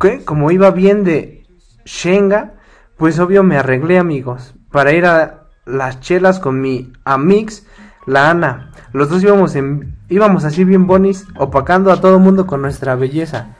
[0.00, 0.24] ¿qué?
[0.24, 1.46] Como iba bien de
[1.84, 2.54] Shenga,
[2.96, 4.54] pues obvio me arreglé, amigos.
[4.70, 7.66] Para ir a las chelas con mi amix,
[8.06, 8.70] la Ana.
[8.92, 13.56] Los dos íbamos en, íbamos así bien bonis, opacando a todo mundo con nuestra belleza.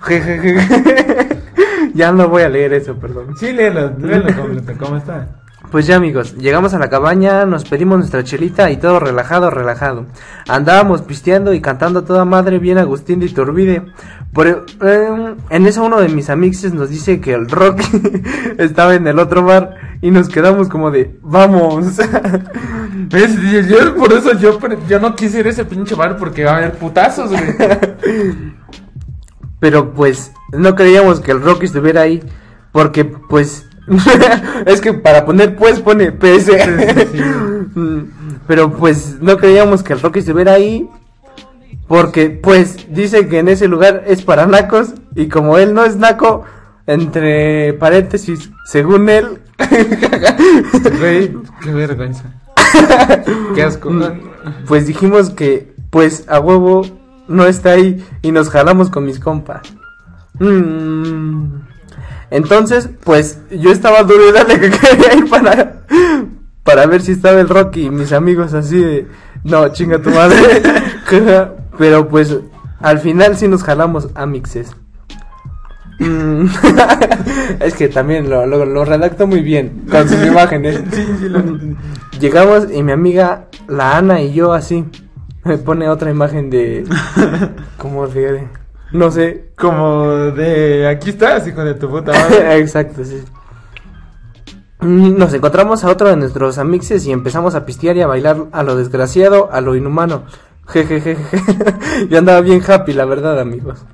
[0.00, 0.56] Jejeje.
[1.94, 3.36] ya no voy a leer eso, perdón.
[3.36, 4.28] Sí, léelo, léelo
[4.78, 5.41] ¿cómo está?
[5.72, 10.04] Pues ya amigos, llegamos a la cabaña, nos pedimos nuestra chelita y todo relajado, relajado.
[10.46, 13.82] Andábamos pisteando y cantando a toda madre bien Agustín de Iturbide.
[14.34, 17.80] Por, eh, en eso uno de mis amixes nos dice que el rock
[18.58, 21.96] estaba en el otro bar y nos quedamos como de, vamos.
[23.10, 23.34] ¿Ves?
[23.42, 26.52] Y Yo, por eso yo, yo no quise ir a ese pinche bar porque va
[26.52, 27.44] a haber putazos, güey.
[29.58, 32.22] Pero pues no creíamos que el rock estuviera ahí
[32.72, 33.70] porque pues
[34.66, 36.50] es que para poner pues pone PS.
[37.74, 38.00] Mm,
[38.46, 40.88] Pero pues no creíamos que el Rocky estuviera ahí.
[41.88, 44.94] Porque pues dice que en ese lugar es para nacos.
[45.14, 46.44] Y como él no es naco,
[46.86, 49.40] entre paréntesis, según él.
[50.98, 52.24] Güey, qué vergüenza.
[53.54, 53.90] Qué asco.
[54.66, 56.82] pues dijimos que pues a huevo
[57.28, 58.04] no está ahí.
[58.22, 59.62] Y nos jalamos con mis compas.
[60.38, 61.61] Mm.
[62.32, 65.82] Entonces, pues yo estaba duro y dale que quería ir para,
[66.64, 69.06] para ver si estaba el Rocky y mis amigos así de,
[69.44, 70.62] no, chinga tu madre.
[71.78, 72.38] Pero pues
[72.80, 74.74] al final sí nos jalamos a mixes.
[75.98, 76.46] Mm.
[77.60, 80.82] es que también lo, lo, lo redacto muy bien con sus imágenes.
[80.90, 81.42] Sí, sí, lo
[82.18, 84.86] Llegamos y mi amiga, la Ana y yo así,
[85.44, 86.84] me pone otra imagen de...
[87.76, 88.61] ¿Cómo de?
[88.92, 89.50] No sé.
[89.56, 92.58] Como de aquí estás, hijo de tu puta madre.
[92.60, 93.22] Exacto, sí.
[94.80, 98.46] Mm, Nos encontramos a otro de nuestros amixes y empezamos a pistear y a bailar
[98.52, 100.24] a lo desgraciado, a lo inhumano.
[100.66, 101.16] Jejeje.
[102.10, 103.84] Yo andaba bien happy, la verdad, amigos.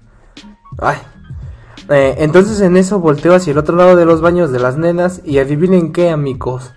[0.79, 0.99] Ay.
[1.91, 5.23] Eh, entonces en eso volteo hacia el otro lado de los baños de las nenas
[5.25, 6.73] y adivinen qué, amigos.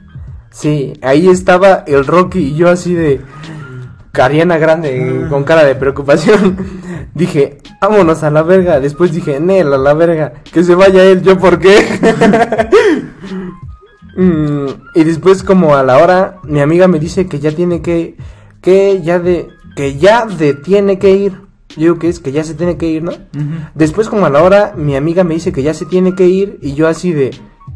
[0.51, 3.21] Sí, ahí estaba el Rocky y yo así de
[4.11, 6.57] Cariana grande, con cara de preocupación.
[7.13, 8.79] dije, vámonos a la verga.
[8.79, 10.33] Después dije, Nel, a la verga.
[10.51, 12.69] Que se vaya él, yo por qué.
[14.13, 18.17] Mm, y después como a la hora, mi amiga me dice que ya tiene que,
[18.61, 21.31] que ya de, que ya de tiene que ir.
[21.69, 23.13] Yo digo que es que ya se tiene que ir, ¿no?
[23.73, 26.59] Después como a la hora, mi amiga me dice que ya se tiene que ir
[26.61, 27.31] y yo así de,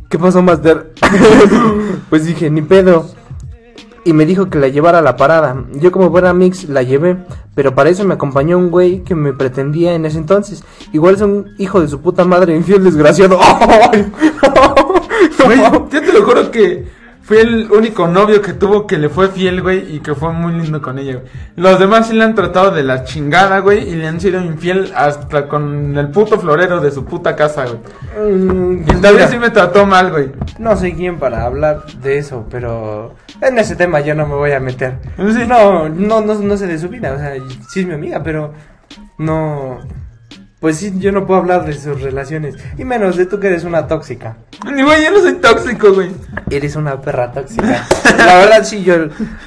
[0.09, 0.91] ¿qué pasó, Master?
[2.09, 3.09] pues dije, ni pedo.
[4.05, 5.65] Y me dijo que la llevara a la parada.
[5.73, 7.17] Yo como buena mix la llevé,
[7.55, 10.63] pero para eso me acompañó un güey que me pretendía en ese entonces.
[10.93, 13.39] Igual es un hijo de su puta madre, infiel desgraciado.
[15.91, 16.85] Yo te lo juro que
[17.25, 20.53] fui el único novio que tuvo que le fue fiel, güey, y que fue muy
[20.53, 21.25] lindo con ella, güey.
[21.55, 24.91] Los demás sí le han tratado de la chingada, güey, y le han sido infiel
[24.95, 28.31] hasta con el puto florero de su puta casa, güey.
[28.31, 30.31] Mm, Y tal vez sí me trató mal, güey.
[30.59, 34.51] No soy quien para hablar de eso, pero en ese tema yo no me voy
[34.51, 34.99] a meter.
[35.17, 35.45] Sí.
[35.47, 37.33] No, no, no, no sé de su vida, o sea,
[37.69, 38.53] sí es mi amiga, pero
[39.17, 39.79] no...
[40.65, 42.55] Pues sí, yo no puedo hablar de sus relaciones.
[42.75, 44.37] Y menos de tú que eres una tóxica.
[44.73, 46.09] Ni güey, yo no soy tóxico, güey.
[46.49, 47.85] Eres una perra tóxica.
[48.17, 48.95] La verdad sí, yo...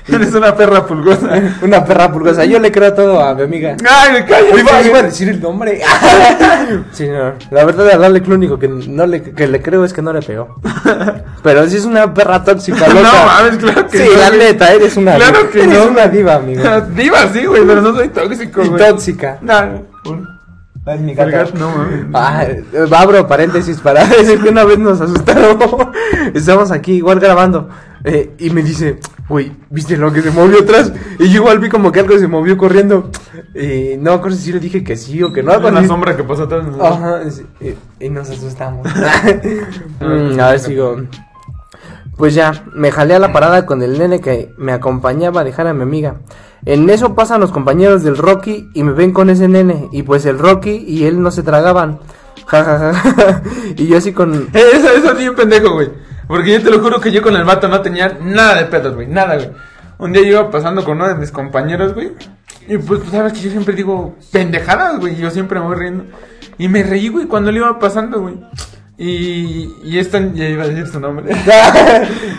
[0.07, 1.29] Eres una perra pulgosa.
[1.63, 2.45] Una perra pulgosa.
[2.45, 3.77] Yo le creo todo a mi amiga.
[3.91, 4.57] Ay, me callo.
[4.61, 5.81] Iba, iba a decir el nombre.
[6.93, 7.33] sí, no.
[7.51, 10.13] La verdad, de hablarle lo único que, no le, que le creo es que no
[10.13, 10.61] le pegó.
[11.43, 13.25] Pero sí es una perra tóxica, No loca.
[13.27, 14.39] mames, claro que Sí, no, la güey.
[14.39, 15.51] neta, eres una Claro diva.
[15.51, 15.91] que eres no.
[15.91, 16.63] una diva, amigo.
[16.95, 18.87] Diva, sí, güey, pero no soy tóxico, Y güey.
[18.89, 19.39] tóxica.
[19.41, 20.38] No, un-
[20.89, 21.53] Ay, mi gato.
[21.59, 22.07] no mames.
[22.15, 22.65] Ah, eh,
[22.97, 25.59] abro paréntesis para decir que una vez nos asustaron.
[26.35, 27.69] Estamos aquí igual grabando.
[28.05, 30.93] eh, y me dice, güey, ¿viste lo que se movió atrás?
[31.19, 33.11] Y yo igual vi como que algo se movió corriendo.
[33.55, 35.59] Y no acuerdo si le dije que sí o que no.
[35.59, 35.89] Una así.
[35.89, 36.65] sombra que pasó atrás.
[36.65, 36.83] ¿no?
[36.83, 37.21] Ajá,
[37.61, 38.87] y, y nos asustamos.
[40.01, 40.97] Mm, a ver, sigo.
[42.17, 45.67] Pues ya, me jalé a la parada con el nene que me acompañaba a dejar
[45.67, 46.17] a mi amiga.
[46.65, 49.89] En eso pasan los compañeros del Rocky y me ven con ese nene.
[49.93, 51.99] Y pues el Rocky y él no se tragaban.
[52.47, 53.43] Ja, ja, ja, ja.
[53.77, 54.33] Y yo así con...
[54.53, 55.91] Eso, eso sí, un pendejo, güey.
[56.27, 58.95] Porque yo te lo juro que yo con el vato no tenía nada de pedos,
[58.95, 59.07] güey.
[59.07, 59.51] Nada, güey.
[59.99, 62.13] Un día yo iba pasando con uno de mis compañeros, güey.
[62.69, 65.17] Y pues, tú sabes que yo siempre digo pendejadas, güey.
[65.17, 66.05] Yo siempre me voy riendo.
[66.59, 68.35] Y me reí, güey, cuando le iba pasando, güey.
[68.99, 71.27] Y, y esta, ya iba a decir su nombre.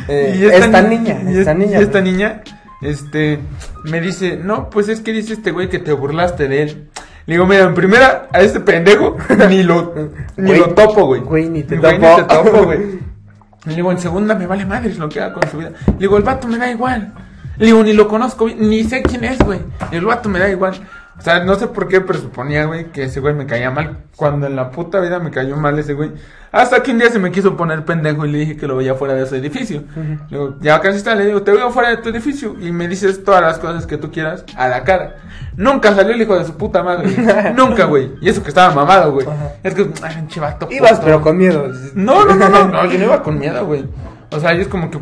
[0.07, 1.79] Eh, Y esta ni- niña, y esta es- niña.
[1.79, 2.41] y esta niña,
[2.81, 3.39] este,
[3.85, 6.89] me dice, no, pues es que dice este güey que te burlaste de él.
[7.25, 9.17] Le digo, mira, en primera, a este pendejo,
[9.49, 9.93] ni lo,
[10.37, 11.21] ni Güey, lo topo, güey.
[11.21, 12.09] güey, ni te Güey, topo.
[12.09, 12.79] ni te topo, güey.
[13.65, 15.71] Le digo, en segunda me vale madres lo que haga con su vida.
[15.87, 17.13] Le digo, el vato me da igual.
[17.57, 19.59] Le digo, ni lo conozco, ni sé quién es, güey.
[19.91, 20.75] El vato me da igual.
[21.19, 23.97] O sea, no sé por qué, pero suponía, güey, que ese güey me caía mal.
[24.15, 26.11] Cuando en la puta vida me cayó mal ese güey.
[26.51, 28.95] Hasta que un día se me quiso poner pendejo y le dije que lo veía
[28.95, 29.83] fuera de ese edificio.
[29.95, 32.55] Le digo, ya casi está, le digo, te veo fuera de tu edificio.
[32.59, 35.17] Y me dices todas las cosas que tú quieras a la cara.
[35.57, 37.11] Nunca salió el hijo de su puta madre.
[37.13, 37.53] güey.
[37.55, 38.13] Nunca, güey.
[38.21, 39.27] Y eso que estaba mamado, güey.
[39.61, 40.69] Es que, ay, pinche vato.
[40.71, 41.03] Ibas puto.
[41.03, 41.67] pero con miedo.
[41.95, 43.85] No, no, no, no, no, yo no iba con miedo, güey.
[44.31, 44.99] O sea, yo es como que,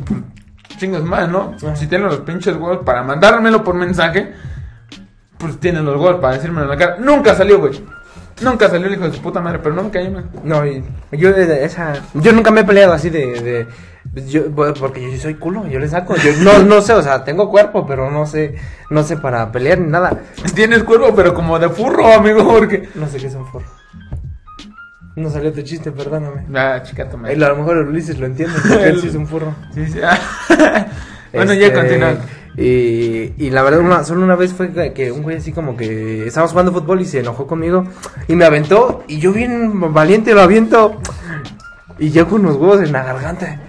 [0.77, 1.53] chingas más, ¿no?
[1.75, 4.33] Si tienen los pinches huevos para mandármelo por mensaje,
[5.37, 6.97] pues tienen los huevos para decírmelo en la cara.
[6.99, 7.81] Nunca salió, güey.
[8.41, 10.29] Nunca salió el hijo de su puta madre, pero no me cayó mal.
[10.43, 11.93] No, y yo de de esa...
[12.13, 13.41] Yo nunca me he peleado así de...
[13.41, 13.67] de
[14.27, 16.15] yo, bueno, porque yo soy culo, yo le saco.
[16.15, 18.55] Yo no, no sé, o sea, tengo cuerpo, pero no sé,
[18.89, 20.21] no sé para pelear ni nada.
[20.55, 22.89] Tienes cuerpo, pero como de furro, amigo, porque.
[22.95, 23.65] No sé qué es un forro.
[25.15, 26.45] No salió tu chiste, perdóname.
[26.55, 27.29] Ah, chica, toma.
[27.29, 29.53] A lo mejor Ulises lo entiende, porque él sí es un furro.
[29.73, 29.99] Sí, sí.
[30.03, 30.17] ah.
[31.33, 32.17] bueno, Este, ya continúa.
[32.57, 36.25] Y, y la verdad, una, solo una vez fue que- un güey así como que
[36.25, 37.83] estábamos jugando fútbol y se enojó conmigo
[38.27, 40.99] y me aventó y yo bien valiente lo aviento
[41.99, 43.61] y yo con unos huevos en la garganta.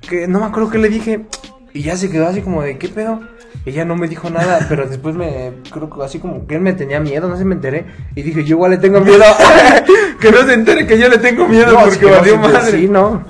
[0.00, 1.26] Que no me acuerdo qué le dije
[1.72, 3.20] y ya se quedó así como de, ¿qué pedo?
[3.66, 6.72] Ella no me dijo nada, pero después me, creo que así como que él me
[6.74, 7.86] tenía miedo, no sé, me enteré.
[8.14, 9.22] Y dije, yo igual le tengo miedo.
[10.20, 12.78] que no se entere que yo le tengo miedo No, porque no, valió sí, madre.
[12.78, 13.24] Sí, no.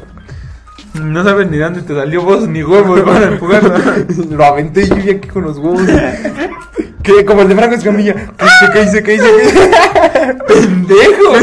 [0.95, 3.74] No sabes ni dónde te salió voz ni huevos para empujarlo.
[4.30, 5.82] Lo aventé yo y aquí con los huevos.
[7.03, 8.14] Que como el de Franco Escamilla.
[8.14, 8.72] ¿Qué hice?
[8.72, 9.03] ¿Qué hice?
[9.03, 9.28] ¿Qué hice?
[10.49, 11.34] ¡Pendejo!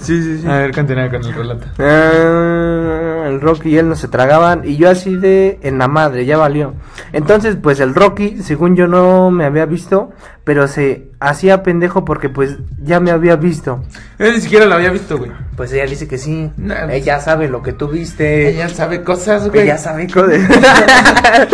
[0.00, 0.48] Sí, sí, sí.
[0.48, 1.66] A ver, continúa con el relato.
[1.78, 6.24] Ah, el Rocky y él no se tragaban y yo así de en la madre,
[6.26, 6.74] ya valió.
[7.12, 10.10] Entonces, pues el Rocky, según yo no me había visto,
[10.44, 13.82] pero se hacía pendejo porque pues ya me había visto.
[14.18, 15.30] Él ni siquiera lo había visto, güey.
[15.56, 16.50] Pues ella dice que sí.
[16.56, 18.48] No, pues- ella sabe lo que tú viste.
[18.48, 19.62] Ella sabe cosas, güey.
[19.62, 20.40] Ella sabe cosas.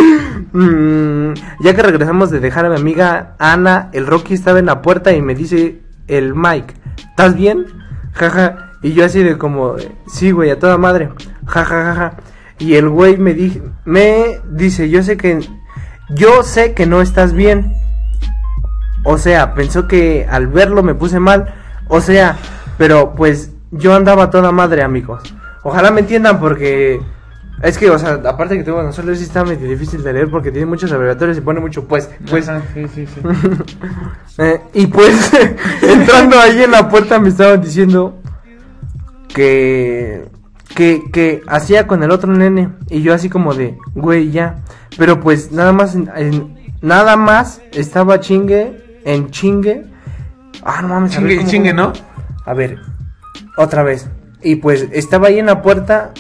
[0.53, 4.83] Mm, ya que regresamos de dejar a mi amiga Ana, el Rocky estaba en la
[4.83, 6.75] puerta y me dice el Mike,
[7.11, 7.67] ¿estás bien?
[8.15, 8.70] Jaja.
[8.83, 9.77] Y yo así de como,
[10.07, 11.11] sí, güey, a toda madre.
[11.47, 12.15] Jaja, jaja.
[12.59, 15.41] Y el güey me, di- me dice, yo sé que,
[16.11, 17.73] yo sé que no estás bien.
[19.05, 21.55] O sea, pensó que al verlo me puse mal.
[21.89, 22.37] O sea,
[22.79, 25.35] pero pues yo andaba a toda madre, amigos.
[25.63, 27.01] Ojalá me entiendan porque
[27.63, 30.51] es que, o sea, aparte que tengo nosotros sí está medio difícil de leer porque
[30.51, 32.49] tiene muchos abreviatorios y pone mucho pues, pues.
[32.49, 33.21] Ajá, sí, sí, sí.
[34.39, 35.31] Eh, y pues,
[35.83, 38.20] entrando ahí en la puerta me estaban diciendo
[39.35, 40.29] que,
[40.75, 42.71] que, que hacía con el otro nene.
[42.89, 44.57] Y yo así como de, güey, ya.
[44.99, 49.87] Pero pues nada más, en- nada más estaba chingue, en chingue.
[50.63, 51.93] Ah, no mames, Chingue cómo- chingue, ¿no?
[52.45, 52.79] A ver,
[53.57, 54.09] otra vez.
[54.43, 56.13] Y pues estaba ahí en la puerta.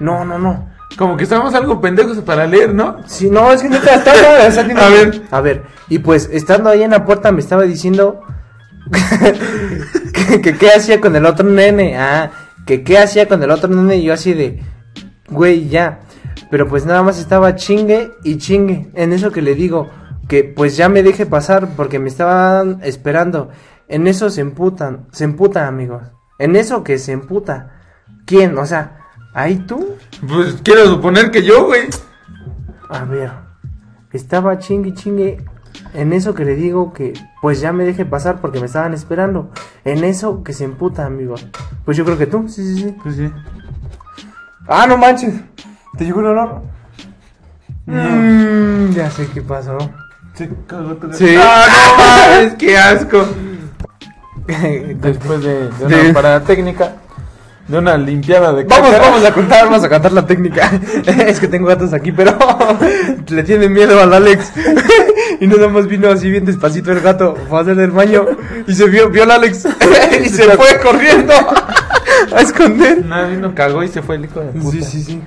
[0.00, 0.68] No, no, no.
[0.98, 2.98] Como que estábamos algo pendejos para leer, ¿no?
[3.06, 4.46] Si no, es que no te estaba.
[4.46, 5.22] o sea, tiene- A ver.
[5.30, 5.62] A ver.
[5.88, 8.20] Y pues estando ahí en la puerta me estaba diciendo.
[10.12, 11.96] que, que qué hacía con el otro nene.
[11.96, 12.30] Ah,
[12.66, 13.96] que qué hacía con el otro nene.
[13.96, 14.62] Y yo así de.
[15.28, 16.00] Güey, ya.
[16.50, 18.90] Pero pues nada más estaba chingue y chingue.
[18.94, 19.90] En eso que le digo.
[20.28, 23.50] Que pues ya me deje pasar porque me estaban esperando.
[23.88, 25.06] En eso se emputan.
[25.12, 26.02] Se emputa, amigos.
[26.38, 27.82] En eso que se emputa.
[28.26, 28.56] ¿Quién?
[28.56, 28.98] O sea,
[29.34, 29.96] ¿ahí tú?
[30.26, 31.82] Pues quiero suponer que yo, güey.
[32.88, 33.30] A ver,
[34.12, 35.44] estaba chingue chingue
[35.92, 37.12] en eso que le digo que
[37.42, 39.50] pues ya me deje pasar porque me estaban esperando.
[39.84, 41.34] En eso que se emputa, amigo.
[41.84, 42.96] Pues yo creo que tú, sí, sí, sí.
[43.02, 43.30] Pues sí.
[44.68, 45.34] Ah, no manches.
[45.98, 46.62] ¿Te llegó el olor?
[47.86, 49.76] Mm, ya sé qué pasó.
[50.34, 51.12] Se cagó todo.
[51.12, 51.34] Sí.
[51.38, 52.54] ¡Ah, no mames!
[52.54, 53.24] ¡Qué asco!
[55.00, 56.94] Después de, de una De- parada técnica,
[57.68, 59.10] de una limpiada de Vamos, cácara.
[59.10, 60.70] vamos a contar, vamos a contar la técnica.
[61.06, 62.36] es que tengo gatos aquí, pero
[63.28, 64.52] le tienen miedo al Alex.
[65.40, 68.26] y nada más vino así bien despacito el gato, fue a hacer del baño
[68.66, 69.66] y se vio, vio al Alex
[70.24, 71.32] y se fue corriendo
[72.34, 73.04] a esconder.
[73.04, 74.70] Nada, vino, cagó y se fue el hijo de puta.
[74.70, 75.22] Sí, sí, sí.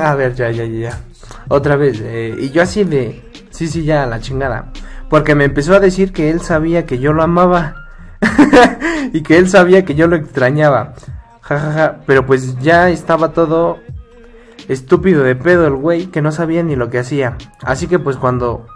[0.00, 1.00] A ver, ya, ya, ya, ya.
[1.48, 4.72] Otra vez, eh, y yo así de, sí, sí, ya, la chingada.
[5.08, 7.74] Porque me empezó a decir que él sabía que yo lo amaba.
[9.12, 10.94] y que él sabía que yo lo extrañaba.
[11.48, 12.00] Ja, ja, ja.
[12.06, 13.78] Pero pues ya estaba todo
[14.68, 17.36] estúpido de pedo el güey que no sabía ni lo que hacía.
[17.62, 18.66] Así que pues cuando...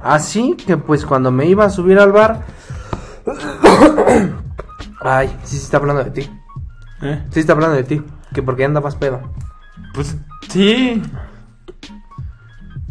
[0.00, 2.42] Así que pues cuando me iba a subir al bar...
[5.00, 6.30] Ay, sí, sí está hablando de ti.
[7.02, 7.24] ¿Eh?
[7.30, 8.02] Sí está hablando de ti.
[8.34, 9.20] Que porque andabas pedo.
[9.94, 10.16] Pues
[10.48, 11.02] sí,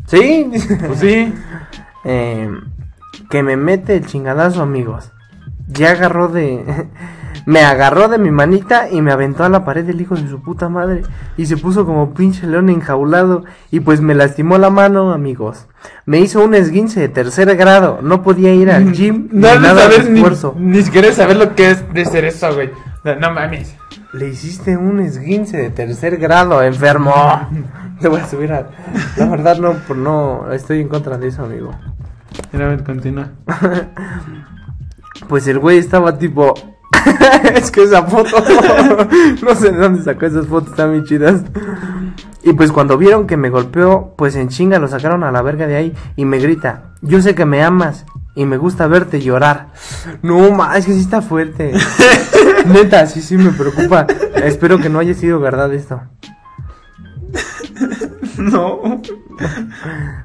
[0.07, 0.51] Sí,
[0.87, 1.33] pues sí.
[2.07, 2.51] Eh,
[3.31, 5.11] que me mete el chingadazo, amigos.
[5.67, 6.87] Ya agarró de.
[7.45, 10.41] Me agarró de mi manita y me aventó a la pared el hijo de su
[10.41, 11.03] puta madre.
[11.37, 13.43] Y se puso como pinche león enjaulado.
[13.71, 15.67] Y pues me lastimó la mano, amigos.
[16.05, 17.99] Me hizo un esguince de tercer grado.
[18.01, 19.29] No podía ir al gym.
[19.31, 20.55] No ni nada ni, esfuerzo.
[20.57, 22.71] ni siquiera saber lo que es de ser eso, güey.
[23.03, 23.75] No, no mames.
[24.13, 27.13] Le hiciste un esguince de tercer grado, enfermo.
[27.99, 28.67] Te voy a subir a.
[29.17, 30.51] La verdad, no, por no.
[30.51, 31.71] Estoy en contra de eso, amigo.
[32.51, 33.29] Mira, a ver, continúa.
[35.29, 36.53] Pues el güey estaba tipo.
[37.55, 38.37] es que esa foto.
[39.43, 41.41] no sé de dónde sacó esas fotos, están muy chidas.
[42.43, 45.67] Y pues cuando vieron que me golpeó, pues en chinga lo sacaron a la verga
[45.67, 49.69] de ahí y me grita: Yo sé que me amas y me gusta verte llorar.
[50.21, 51.73] No, ma, es que sí está fuerte.
[52.65, 54.05] Neta, sí, sí me preocupa.
[54.35, 56.01] Espero que no haya sido verdad esto.
[58.37, 59.01] No.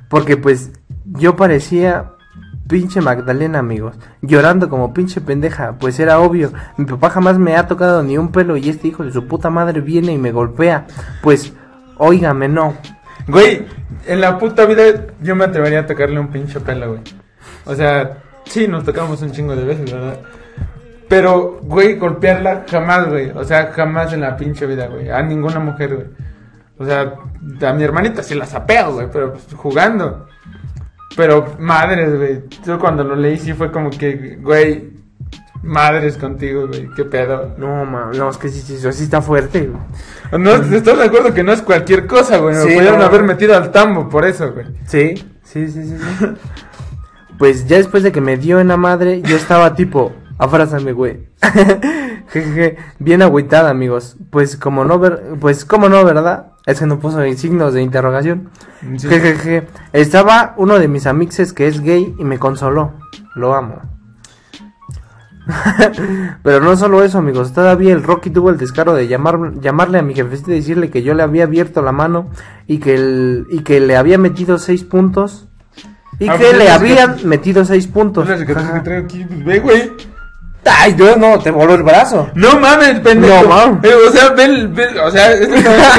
[0.08, 0.72] Porque pues
[1.04, 2.12] yo parecía
[2.70, 7.66] pinche Magdalena, amigos, llorando como pinche pendeja, pues era obvio, mi papá jamás me ha
[7.66, 10.86] tocado ni un pelo y este hijo de su puta madre viene y me golpea,
[11.20, 11.52] pues,
[11.98, 12.74] óigame, no.
[13.26, 13.66] Güey,
[14.06, 14.84] en la puta vida
[15.20, 17.02] yo me atrevería a tocarle un pinche pelo, güey.
[17.66, 20.20] O sea, sí, nos tocamos un chingo de veces, ¿verdad?
[21.08, 23.30] Pero, güey, golpearla jamás, güey.
[23.30, 25.10] O sea, jamás en la pinche vida, güey.
[25.10, 26.06] A ninguna mujer, güey.
[26.78, 27.14] O sea,
[27.68, 30.28] a mi hermanita sí la sapeo, güey, pero pues, jugando.
[31.16, 32.42] Pero madres, güey.
[32.64, 34.90] Yo cuando lo leí sí fue como que, güey,
[35.62, 37.54] madres contigo, güey, qué pedo.
[37.58, 40.42] No, ma, no, es que sí, sí, eso sí está fuerte, güey.
[40.42, 42.54] No, ¿Estás de acuerdo que no es cualquier cosa, güey?
[42.54, 43.04] Me Sí, pudieron no.
[43.04, 44.66] haber metido al tambo por eso, güey.
[44.86, 45.96] Sí, sí, sí, sí.
[45.98, 46.26] sí.
[47.38, 51.26] pues ya después de que me dio en la madre, yo estaba tipo, abrázame, güey.
[52.28, 54.16] Jejeje, bien agüitada, amigos.
[54.30, 56.49] Pues como no ver, pues como no, ¿verdad?
[56.66, 58.50] Es que no puso signos de interrogación.
[58.96, 59.08] Sí.
[59.08, 59.66] Jejeje.
[59.92, 62.92] Estaba uno de mis amixes que es gay y me consoló.
[63.34, 63.80] Lo amo.
[66.42, 67.52] Pero no solo eso, amigos.
[67.52, 71.02] Todavía el Rocky tuvo el descaro de llamar, llamarle a mi jefecita y decirle que
[71.02, 72.30] yo le había abierto la mano
[72.66, 75.48] y que, el, y que le había metido seis puntos.
[76.18, 78.28] Y Ah, que pues le habían metido seis puntos.
[78.28, 79.92] Que traigo aquí, pues ve, güey.
[80.64, 82.28] Ay, Dios, no, te voló el brazo.
[82.34, 83.42] No mames, pendejo.
[83.42, 83.84] No mames.
[83.84, 85.48] Eh, o sea, ve, ve- o sea, es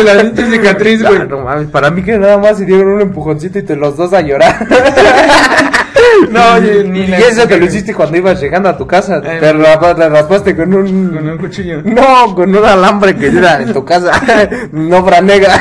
[0.05, 1.27] la pinche cicatriz, güey.
[1.27, 4.13] No mames, para mí que nada más se dieron un empujoncito y te los dos
[4.13, 4.65] a llorar.
[6.29, 9.21] No, oye, ni y eso que lo hiciste cuando ibas llegando a tu casa.
[9.23, 11.09] Ay, te te raspaste con un...
[11.09, 11.81] Con un cuchillo.
[11.83, 14.11] No, con un alambre que era en tu casa.
[14.71, 15.59] no franega.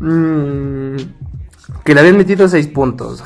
[0.00, 0.96] Mm,
[1.84, 3.22] que le habían metido seis puntos.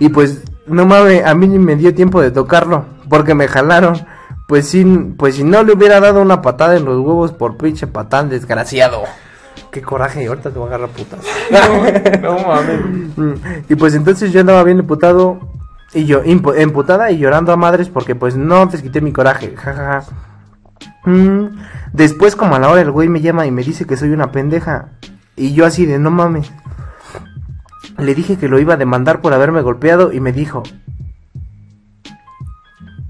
[0.00, 2.84] Y pues, no mames, a mí ni me dio tiempo de tocarlo.
[3.08, 3.94] Porque me jalaron.
[4.46, 7.86] Pues si, pues si no le hubiera dado una patada en los huevos por pinche
[7.86, 9.02] patán desgraciado.
[9.70, 11.20] Qué coraje, y ahorita te voy a agarrar putas.
[12.22, 12.80] No mames.
[13.16, 13.32] Mm,
[13.68, 15.38] Y pues entonces yo andaba bien emputado
[15.94, 19.54] y yo emputada y llorando a madres porque pues no desquité mi coraje.
[19.56, 20.04] jajaja.
[21.04, 21.46] Mm,
[21.92, 24.32] Después como a la hora el güey me llama y me dice que soy una
[24.32, 24.88] pendeja
[25.36, 26.50] y yo así de no mames.
[27.98, 30.62] Le dije que lo iba a demandar por haberme golpeado y me dijo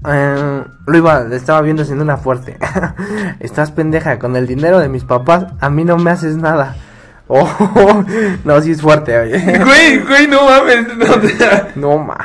[0.07, 2.57] eh, lo iba, le estaba viendo haciendo una fuerte.
[3.39, 6.75] Estás pendeja, con el dinero de mis papás, a mí no me haces nada.
[7.27, 8.03] Oh,
[8.43, 9.39] no, sí es fuerte, oye.
[9.65, 10.85] Güey, güey, no mames.
[10.95, 12.17] No, No, ma.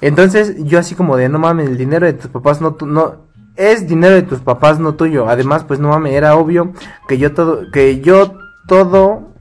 [0.00, 3.26] Entonces, yo así como de, no mames, el dinero de tus papás no, tu- no,
[3.56, 5.28] es dinero de tus papás, no tuyo.
[5.28, 6.72] Además, pues no mames, era obvio
[7.08, 8.32] que yo todo, que yo
[8.66, 9.31] todo,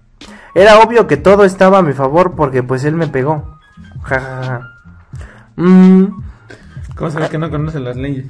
[0.56, 3.58] era obvio que todo estaba a mi favor porque pues él me pegó.
[4.04, 4.62] Ja, ja, ja.
[5.56, 6.24] Mm.
[6.96, 8.26] ¿Cómo sabes que no conoce las leyes?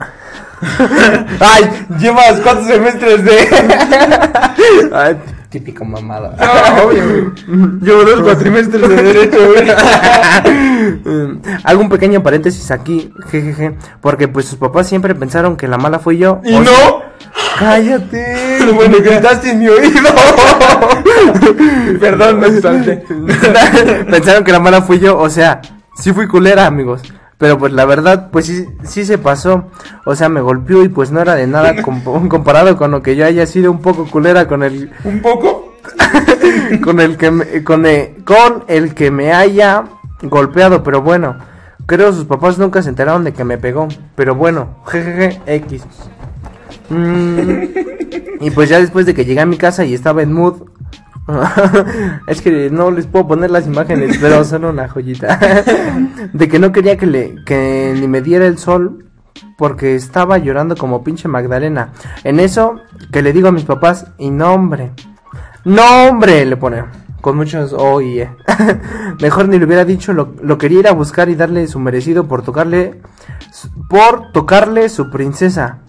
[1.39, 1.69] Ay,
[1.99, 3.47] llevas cuántos semestres de...
[4.93, 5.17] Ay,
[5.49, 6.35] típico mamada.
[6.37, 7.33] No, obvio.
[7.81, 9.69] Yo dos cuatrimestres de derecho, güey.
[11.63, 15.99] Hago un pequeño paréntesis aquí, jejeje, porque pues sus papás siempre pensaron que la mala
[15.99, 16.39] fui yo.
[16.43, 16.65] ¿Y no?
[16.65, 17.10] sea-
[17.61, 18.57] cállate.
[18.75, 20.01] Bueno, me gritaste en mi oído.
[21.99, 22.97] Perdón, me salté.
[24.09, 25.61] pensaron que la mala fui yo, o sea,
[25.95, 27.01] sí fui culera, amigos.
[27.37, 29.65] Pero pues la verdad, pues sí, sí se pasó.
[30.05, 33.15] O sea, me golpeó y pues no era de nada comp- comparado con lo que
[33.15, 35.73] yo haya sido un poco culera con el ¿Un poco?
[36.83, 39.83] con el que me, con, el, con el que me haya
[40.21, 41.35] golpeado, pero bueno,
[41.87, 45.83] creo sus papás nunca se enteraron de que me pegó, pero bueno, jejeje, X.
[46.91, 47.63] Mm,
[48.41, 50.63] y pues ya después de que llegué a mi casa y estaba en mood,
[52.27, 55.39] es que no les puedo poner las imágenes, pero son una joyita,
[56.33, 59.07] de que no quería que le, que ni me diera el sol.
[59.57, 61.93] Porque estaba llorando como pinche Magdalena.
[62.23, 62.81] En eso
[63.11, 64.91] que le digo a mis papás, y no hombre,
[65.63, 66.83] no, hombre, le pone.
[67.21, 68.31] Con muchos O y E.
[69.21, 72.27] Mejor ni le hubiera dicho, lo, lo quería ir a buscar y darle su merecido
[72.27, 72.99] por tocarle.
[73.87, 75.81] Por tocarle su princesa.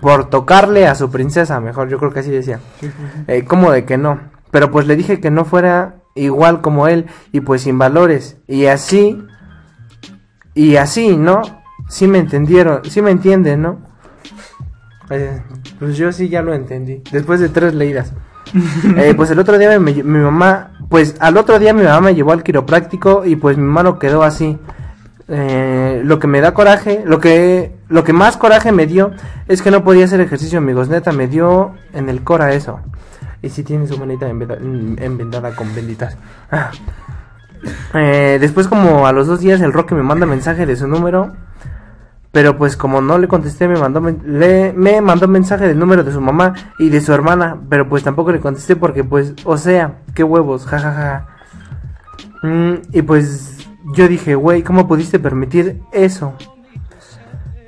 [0.00, 2.60] Por tocarle a su princesa, mejor, yo creo que así decía.
[3.26, 4.20] Eh, como de que no.
[4.50, 8.36] Pero pues le dije que no fuera igual como él y pues sin valores.
[8.46, 9.22] Y así.
[10.54, 11.42] Y así, ¿no?
[11.88, 13.78] Sí me entendieron, sí me entienden, ¿no?
[15.10, 15.42] Eh,
[15.78, 17.02] pues yo sí ya lo entendí.
[17.12, 18.12] Después de tres leídas.
[18.96, 22.14] Eh, pues el otro día me- mi mamá, pues al otro día mi mamá me
[22.14, 24.58] llevó al quiropráctico y pues mi mano quedó así.
[25.30, 29.12] Eh, lo que me da coraje, lo que, lo que más coraje me dio
[29.46, 30.88] es que no podía hacer ejercicio, amigos.
[30.88, 32.80] Neta, me dio en el cora eso.
[33.42, 36.16] Y si tiene su manita envendada con benditas.
[36.50, 36.70] Ah.
[37.94, 41.32] Eh, después como a los dos días el Roque me manda mensaje de su número.
[42.32, 46.12] Pero pues como no le contesté me mandó le, me mandó mensaje del número de
[46.12, 47.58] su mamá y de su hermana.
[47.68, 51.26] Pero pues tampoco le contesté porque pues, o sea, qué huevos, jajaja.
[52.42, 53.57] Mm, y pues
[53.94, 56.34] yo dije, güey, ¿cómo pudiste permitir eso?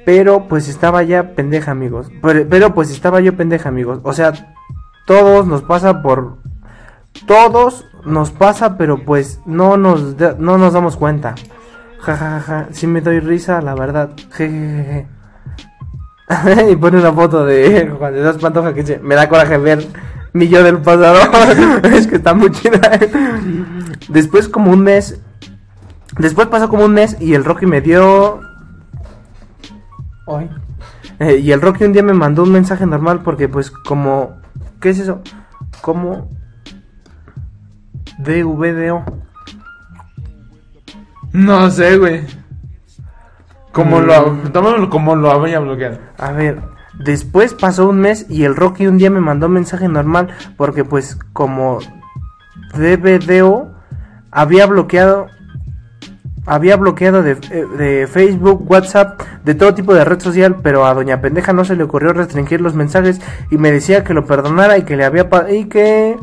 [0.04, 2.10] Pero pues estaba ya pendeja, amigos.
[2.22, 4.00] Pero, pues estaba yo pendeja, amigos.
[4.02, 4.32] O sea,
[5.06, 6.38] todos nos pasa por
[7.26, 11.34] todos nos pasa, pero pues no nos da- no nos damos cuenta.
[12.00, 12.68] Ja ja ja, ja.
[12.70, 14.10] sí me doy risa, la verdad.
[14.32, 15.06] Jejeje.
[16.70, 19.86] y pone una foto de Juan de Dios Pantoja que dice, me da coraje ver
[20.32, 21.18] mi del pasado.
[21.92, 22.80] es que está muy chida.
[24.08, 25.20] Después como un mes,
[26.20, 28.40] después pasó como un mes y el Rocky me dio...
[30.26, 30.50] Ay.
[31.18, 34.40] Eh, y el Rocky un día me mandó un mensaje normal porque pues como...
[34.80, 35.20] ¿Qué es eso?
[35.80, 36.30] Como...
[38.18, 39.04] DVDO.
[41.32, 42.26] No sé, güey.
[43.72, 44.04] Como Mm.
[44.04, 45.98] lo, tómalo como lo había bloqueado.
[46.18, 46.60] A ver,
[46.98, 50.84] después pasó un mes y el Rocky un día me mandó un mensaje normal porque
[50.84, 51.78] pues como
[52.74, 53.70] DBDO
[54.30, 55.28] había bloqueado
[56.50, 61.52] había bloqueado de, Facebook, WhatsApp, de todo tipo de red social, pero a doña pendeja
[61.52, 63.20] no se le ocurrió restringir los mensajes
[63.52, 66.16] y me decía que lo perdonara y que le había y que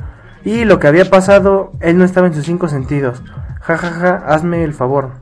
[0.44, 3.24] y lo que había pasado él no estaba en sus cinco sentidos.
[3.62, 5.22] Ja ja ja, hazme el favor.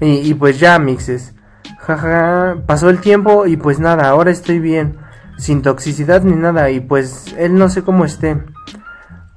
[0.00, 1.36] Y, y pues ya, mixes.
[1.78, 4.96] Jaja, pasó el tiempo y pues nada, ahora estoy bien.
[5.38, 6.70] Sin toxicidad ni nada.
[6.70, 8.36] Y pues él no sé cómo esté.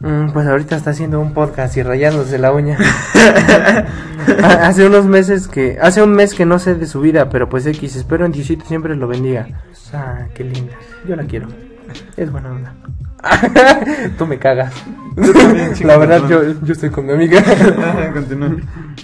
[0.02, 2.78] Mm, pues ahorita está haciendo un podcast y rayándose la uña.
[4.44, 5.78] Ha- hace unos meses que.
[5.82, 8.66] Hace un mes que no sé de su vida, pero pues X, espero en Diosito
[8.66, 9.48] siempre lo bendiga.
[9.94, 10.74] Ah, qué linda.
[11.08, 11.48] Yo la quiero.
[12.16, 12.74] Es buena onda.
[14.18, 14.74] Tú me cagas.
[15.84, 17.44] la verdad, yo, yo estoy con mi amiga.
[18.14, 18.52] Continúa.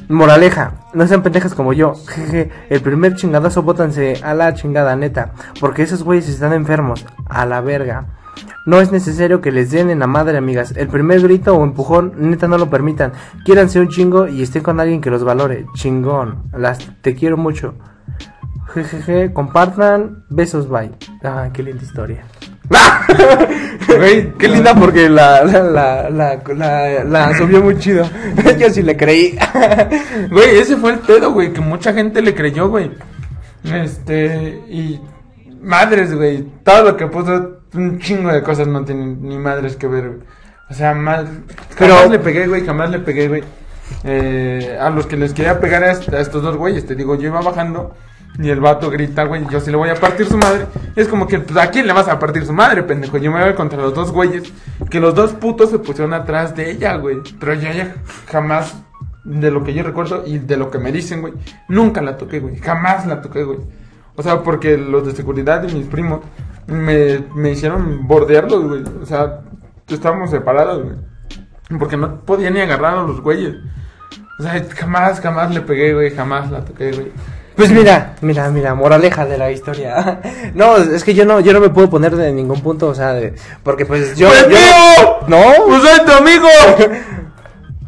[0.08, 1.94] Moraleja, no sean pendejas como yo.
[2.08, 7.46] Jeje, el primer chingadazo bótanse a la chingada neta, porque esos güeyes están enfermos, a
[7.46, 8.06] la verga.
[8.66, 10.74] No es necesario que les den en la madre, amigas.
[10.76, 13.14] El primer grito o empujón, neta, no lo permitan.
[13.44, 15.66] Quiéranse un chingo y estén con alguien que los valore.
[15.76, 16.44] Chingón.
[16.52, 17.76] Las te quiero mucho.
[18.74, 20.24] Jejeje, compartan.
[20.30, 20.92] Besos, bye.
[21.24, 22.26] Ah, qué linda historia.
[23.88, 28.04] Güey, qué linda porque la, la, la, la, subió muy chido.
[28.60, 29.38] Yo sí le creí.
[30.32, 32.92] Güey, ese fue el pedo, güey, que mucha gente le creyó, güey.
[33.64, 35.00] Este, y
[35.66, 39.88] madres, güey, todo lo que puso, un chingo de cosas no tienen ni madres que
[39.88, 40.20] ver, güey.
[40.70, 41.44] O sea, mal,
[41.78, 43.44] Pero- jamás le pegué, güey, jamás le pegué, güey.
[44.04, 47.16] Eh, a los que les quería pegar a, est- a estos dos güeyes, te digo,
[47.16, 47.94] yo iba bajando
[48.40, 50.66] y el vato grita, güey, yo sí le voy a partir su madre.
[50.96, 53.18] Es como que, pues, ¿a quién le vas a partir su madre, pendejo?
[53.18, 54.52] Yo me voy contra los dos güeyes,
[54.90, 57.18] que los dos putos se pusieron atrás de ella, güey.
[57.40, 57.96] Pero yo ya
[58.32, 58.76] jamás,
[59.24, 61.34] de lo que yo recuerdo y de lo que me dicen, güey,
[61.70, 62.58] nunca la toqué, güey.
[62.58, 63.60] Jamás la toqué, güey.
[64.16, 66.22] O sea, porque los de seguridad y mis primos
[66.68, 68.84] me, me hicieron bordearlos, güey.
[69.02, 69.42] O sea,
[69.88, 70.96] estábamos separados, güey.
[71.80, 73.56] Porque no podía ni agarrar a los güeyes.
[74.40, 76.12] O sea, jamás, jamás le pegué, güey.
[76.12, 77.12] Jamás la toqué, güey.
[77.56, 80.22] Pues mira, mira, mira, moraleja de la historia.
[80.54, 83.14] No, es que yo no, yo no me puedo poner de ningún punto, o sea,
[83.14, 85.18] de, porque pues yo, ¡Pues yo mío!
[85.28, 86.48] no, ¡Pues soy tu amigo!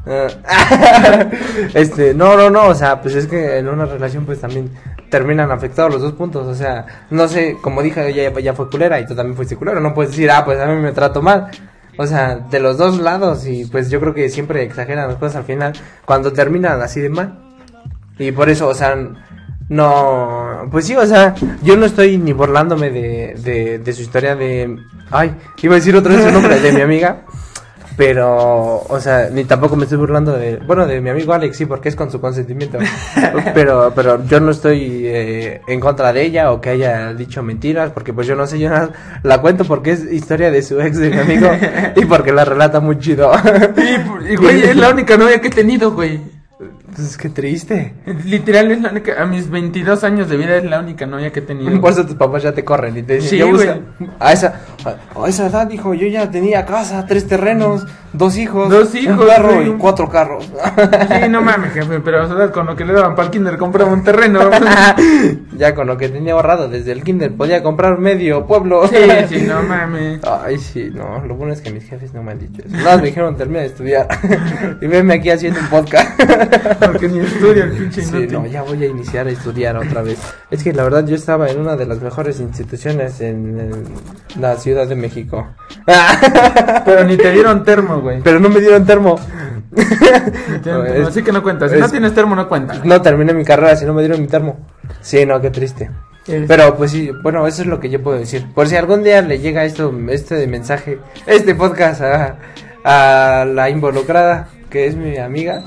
[0.09, 1.25] Ah,
[1.73, 4.71] este, no, no, no, o sea, pues es que en una relación pues también
[5.09, 8.69] terminan afectados los dos puntos, o sea, no sé, como dije, ella ya, ya fue
[8.69, 11.21] culera y tú también fuiste culero, no puedes decir, ah, pues a mí me trato
[11.21, 11.49] mal.
[11.99, 15.37] O sea, de los dos lados y pues yo creo que siempre exageran las cosas
[15.37, 15.73] al final
[16.05, 17.39] cuando terminan así de mal.
[18.19, 18.95] Y por eso, o sea,
[19.69, 24.77] no, pues sí, o sea, yo no estoy ni burlándome de, de, su historia de,
[25.11, 27.23] ay, iba a decir otra vez el nombre de mi amiga,
[27.97, 31.65] pero, o sea, ni tampoco me estoy burlando de, bueno, de mi amigo Alex, sí,
[31.65, 32.77] porque es con su consentimiento,
[33.55, 37.89] pero, pero yo no estoy eh, en contra de ella o que haya dicho mentiras,
[37.91, 38.91] porque pues yo no sé, yo nada-
[39.23, 41.49] la cuento porque es historia de su ex de mi amigo
[41.95, 43.31] y porque la relata muy chido.
[44.29, 46.19] Y, y, güey, es la única novia que he tenido, güey.
[46.97, 47.93] Pues qué triste.
[48.25, 49.21] Literal, es la única.
[49.21, 51.79] A mis 22 años de vida es la única novia que he tenido.
[51.79, 54.05] Por eso tus papás ya te corren y te dicen, Sí.
[54.19, 58.69] A esa, a, a esa edad, hijo, yo ya tenía casa, tres terrenos, dos hijos,
[58.69, 59.69] Dos un hijos, carro güey.
[59.69, 60.49] y cuatro carros.
[60.51, 63.57] Sí, no mames, jefe, pero o sea, con lo que le daban para el kinder
[63.57, 64.39] compraba un terreno.
[65.57, 68.87] ya con lo que tenía ahorrado desde el kinder podía comprar medio pueblo.
[68.87, 68.95] Sí,
[69.29, 70.21] sí, no mames.
[70.23, 72.75] Ay, sí, no, lo bueno es que mis jefes no me han dicho eso.
[72.75, 74.07] Nada, más me dijeron termina de estudiar.
[74.81, 76.19] y venme aquí haciendo un podcast.
[76.91, 80.17] Porque ni estudia el pinche Sí, no, ya voy a iniciar a estudiar otra vez.
[80.51, 83.83] Es que la verdad yo estaba en una de las mejores instituciones en, en
[84.39, 85.47] la Ciudad de México.
[86.85, 88.21] Pero ni te dieron termo, güey.
[88.21, 89.19] Pero no me dieron termo.
[89.75, 91.67] Es- Así que no cuenta.
[91.69, 92.75] Si es- no tienes termo, no cuenta.
[92.83, 94.59] No terminé mi carrera si no me dieron mi termo.
[95.01, 95.89] Sí, no, qué triste.
[96.47, 98.45] Pero pues sí, bueno, eso es lo que yo puedo decir.
[98.53, 102.35] Por si algún día le llega esto, este mensaje, este podcast a,
[102.83, 105.63] a la involucrada, que es mi amiga,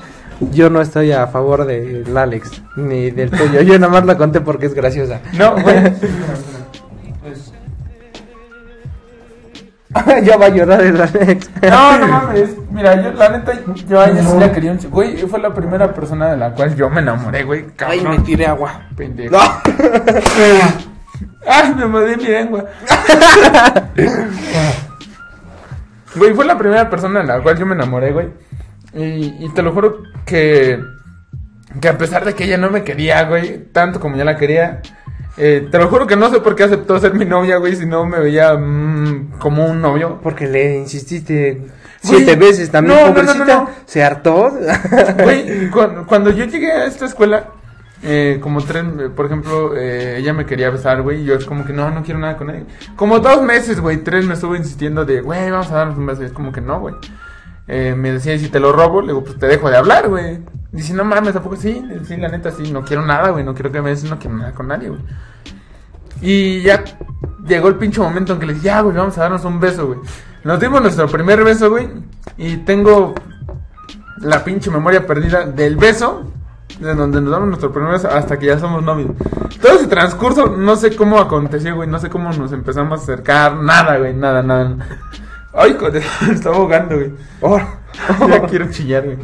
[0.51, 3.61] yo no estoy a favor del Alex, ni del tuyo.
[3.61, 5.19] Yo nada más la conté porque es graciosa.
[5.33, 5.93] No, güey.
[10.23, 11.49] ya va a llorar el Alex.
[11.69, 12.49] No, no mames.
[12.71, 13.53] Mira, yo, la neta,
[13.87, 16.51] yo a ella sí la quería un ch- Güey, fue la primera persona de la
[16.53, 17.65] cual yo me enamoré, güey.
[17.85, 18.83] Ay, me tiré agua.
[18.95, 19.35] Pendejo.
[19.35, 19.39] No.
[21.45, 22.65] ¡Ay, me mordí mi lengua!
[26.15, 28.29] güey, fue la primera persona en la cual yo me enamoré, güey.
[28.93, 30.79] Y, y te lo juro que...
[31.79, 34.81] Que a pesar de que ella no me quería, güey, tanto como yo la quería,
[35.37, 37.85] eh, te lo juro que no sé por qué aceptó ser mi novia, güey, si
[37.85, 40.19] no me veía mm, como un novio.
[40.21, 41.61] Porque le insististe
[42.03, 43.45] Güey, siete veces también, no, pobrecita.
[43.45, 43.69] no, no.
[43.85, 44.51] Se hartó.
[45.23, 47.45] Güey, cuando, cuando yo llegué a esta escuela,
[48.03, 51.45] eh, como tres, eh, por ejemplo, eh, ella me quería besar, güey, y yo es
[51.45, 52.65] como que no, no quiero nada con ella.
[52.95, 56.23] Como dos meses, güey, tres me estuvo insistiendo de, güey, vamos a darnos un beso,
[56.23, 56.95] y es como que no, güey.
[57.67, 59.01] Eh, me decía, ¿y si te lo robo?
[59.01, 60.39] Le digo, pues te dejo de hablar, güey.
[60.71, 63.71] Dice, no mames, tampoco sí, sí, la neta, sí, no quiero nada, güey, no quiero
[63.71, 65.01] que me beses, no quiero nada con nadie, güey.
[66.21, 66.83] Y ya
[67.45, 69.87] llegó el pinche momento en que le dije, ya, güey, vamos a darnos un beso,
[69.87, 69.99] güey.
[70.43, 71.89] Nos dimos nuestro primer beso, güey.
[72.37, 73.13] Y tengo
[74.19, 76.23] la pinche memoria perdida del beso.
[76.79, 79.11] De donde nos damos nuestro primer beso hasta que ya somos novios.
[79.61, 81.87] Todo ese transcurso, no sé cómo aconteció, güey.
[81.87, 83.57] No sé cómo nos empezamos a acercar.
[83.57, 84.77] Nada, güey, nada, nada.
[85.53, 85.75] Ay,
[86.31, 87.11] estaba ahogando, güey.
[87.41, 87.59] Oh,
[88.29, 89.17] ya quiero chillar, güey.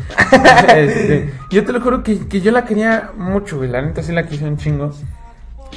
[0.75, 3.69] Este, yo te lo juro que, que yo la quería mucho, güey.
[3.69, 4.91] La neta sí la quise un chingo.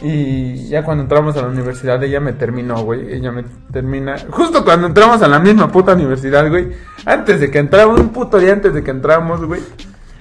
[0.03, 3.13] Y ya cuando entramos a la universidad, ella me terminó, güey.
[3.13, 4.17] Ella me termina.
[4.31, 6.73] Justo cuando entramos a la misma puta universidad, güey.
[7.05, 9.61] Antes de que entramos, un puto día antes de que entramos, güey.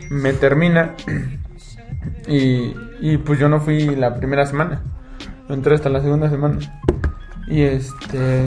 [0.09, 0.95] Me termina.
[2.27, 4.83] Y, y pues yo no fui la primera semana.
[5.47, 6.59] Yo entré hasta la segunda semana.
[7.47, 8.45] Y este.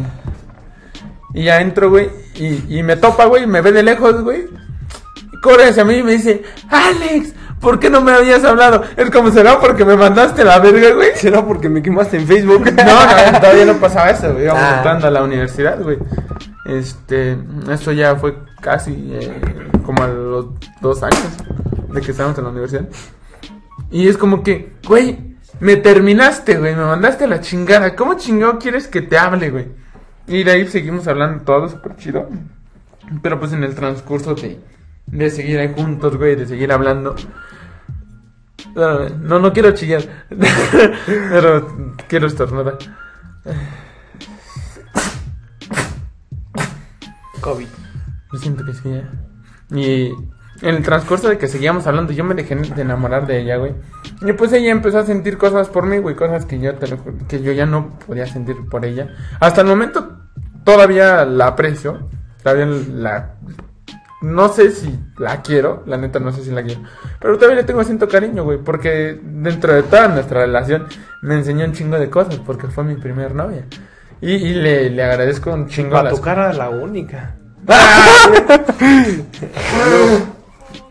[1.35, 2.11] Y ya entro, güey.
[2.35, 3.47] Y, y me topa, güey.
[3.47, 4.47] Me ve de lejos, güey.
[5.43, 8.83] Corre hacia mí y me dice: Alex, ¿por qué no me habías hablado?
[8.97, 11.11] Es como será porque me mandaste la verga, güey.
[11.17, 12.65] ¿Será porque me quemaste en Facebook?
[12.77, 14.45] No, no, todavía no pasaba eso, güey.
[14.45, 14.75] Íbamos Ah.
[14.79, 15.99] entrando a la universidad, güey.
[16.65, 17.37] Este,
[17.71, 19.43] eso ya fue casi eh,
[19.85, 20.47] como a los
[20.81, 21.19] dos años
[21.93, 22.85] de que estábamos en la universidad.
[23.91, 27.97] Y es como que, güey, me terminaste, güey, me mandaste a la chingada.
[27.97, 29.67] ¿Cómo chingado quieres que te hable, güey?
[30.27, 32.29] Y de ahí seguimos hablando todo súper chido.
[33.23, 34.61] Pero pues en el transcurso de,
[35.07, 37.15] de seguir ahí juntos, güey, de seguir hablando.
[38.75, 40.03] No, no quiero chillar.
[41.07, 42.79] Pero quiero estornudar.
[47.41, 47.67] COVID.
[48.33, 49.07] Yo siento que sí, ¿eh?
[49.71, 50.13] Y
[50.67, 53.75] en el transcurso de que seguíamos hablando, yo me dejé de enamorar de ella, güey.
[54.25, 56.99] Y pues ella empezó a sentir cosas por mí, güey, cosas que yo, te lo
[57.29, 59.09] que yo ya no podía sentir por ella.
[59.41, 60.19] Hasta el momento
[60.65, 62.09] todavía la aprecio,
[62.43, 63.35] todavía la...
[64.21, 66.83] No sé si la quiero, la neta no sé si la quiero.
[67.19, 70.87] Pero todavía le tengo siento cariño, güey, porque dentro de toda nuestra relación
[71.23, 73.65] me enseñó un chingo de cosas, porque fue mi primer novia.
[74.21, 77.35] Y, y le, le agradezco un chingo las- tu cara la única.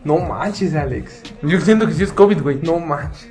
[0.04, 1.22] No manches, Alex.
[1.42, 2.60] Yo siento que sí es COVID, güey.
[2.62, 3.30] No manches.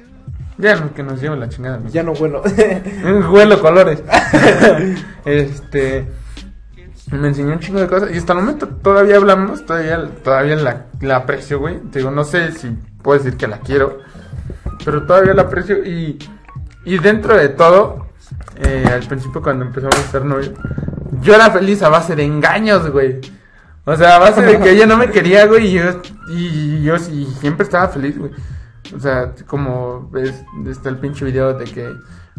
[0.57, 1.77] Ya no, que nos lleva la chingada.
[1.77, 1.91] güey.
[1.91, 2.43] Ya no vuelo.
[3.31, 4.03] Huelo colores.
[5.25, 6.07] este.
[7.11, 8.11] Me enseñó un chingo de cosas.
[8.13, 9.65] Y hasta el momento todavía hablamos.
[9.65, 11.79] Todavía, todavía la, la aprecio, güey.
[11.91, 12.69] Te digo, no sé si
[13.01, 13.99] puedo decir que la quiero.
[14.85, 15.83] Pero todavía la aprecio.
[15.83, 16.17] Y,
[16.85, 18.07] y dentro de todo,
[18.57, 20.51] eh, al principio cuando empezamos a ser novios,
[21.21, 23.19] yo era feliz a base de engaños, güey.
[23.85, 25.67] O sea, a base de que ella no me quería, güey.
[25.67, 28.31] Y yo, y yo y siempre estaba feliz, güey.
[28.95, 31.93] O sea, como ves, está el pinche video de que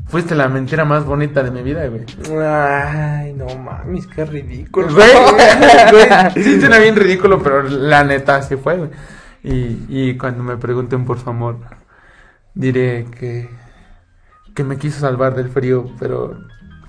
[0.07, 2.05] fuiste la mentira más bonita de mi vida, güey.
[2.45, 4.89] Ay, no mames, qué ridículo.
[4.93, 5.11] Güey,
[5.93, 8.91] güey, sí suena bien ridículo, pero la neta así fue, güey.
[9.45, 11.59] Y, y cuando me pregunten por su amor,
[12.55, 13.49] diré que,
[14.55, 16.39] que me quiso salvar del frío, pero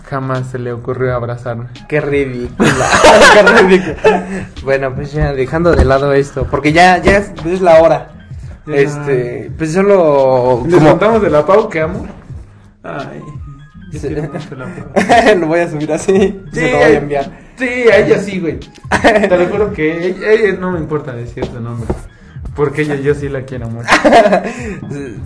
[0.06, 1.68] jamás se le ocurrió abrazarme.
[1.88, 2.70] Qué ridícula.
[3.34, 4.48] Qué ridícula.
[4.64, 8.12] Bueno, pues ya dejando de lado esto, porque ya, ya es, es la hora.
[8.66, 8.76] Ya.
[8.76, 12.08] Este, pues solo ¿Les contamos de la Pau que amo?
[12.84, 13.22] Ay,
[13.92, 14.10] Sí.
[14.10, 17.32] la lo voy a subir así, Sí, se lo voy a enviar.
[17.58, 18.60] Sí, a ella sí, güey.
[19.30, 21.88] Te lo juro que ella, ella no me importa decir su nombre.
[22.56, 23.90] Porque ella yo sí la quiero mucho.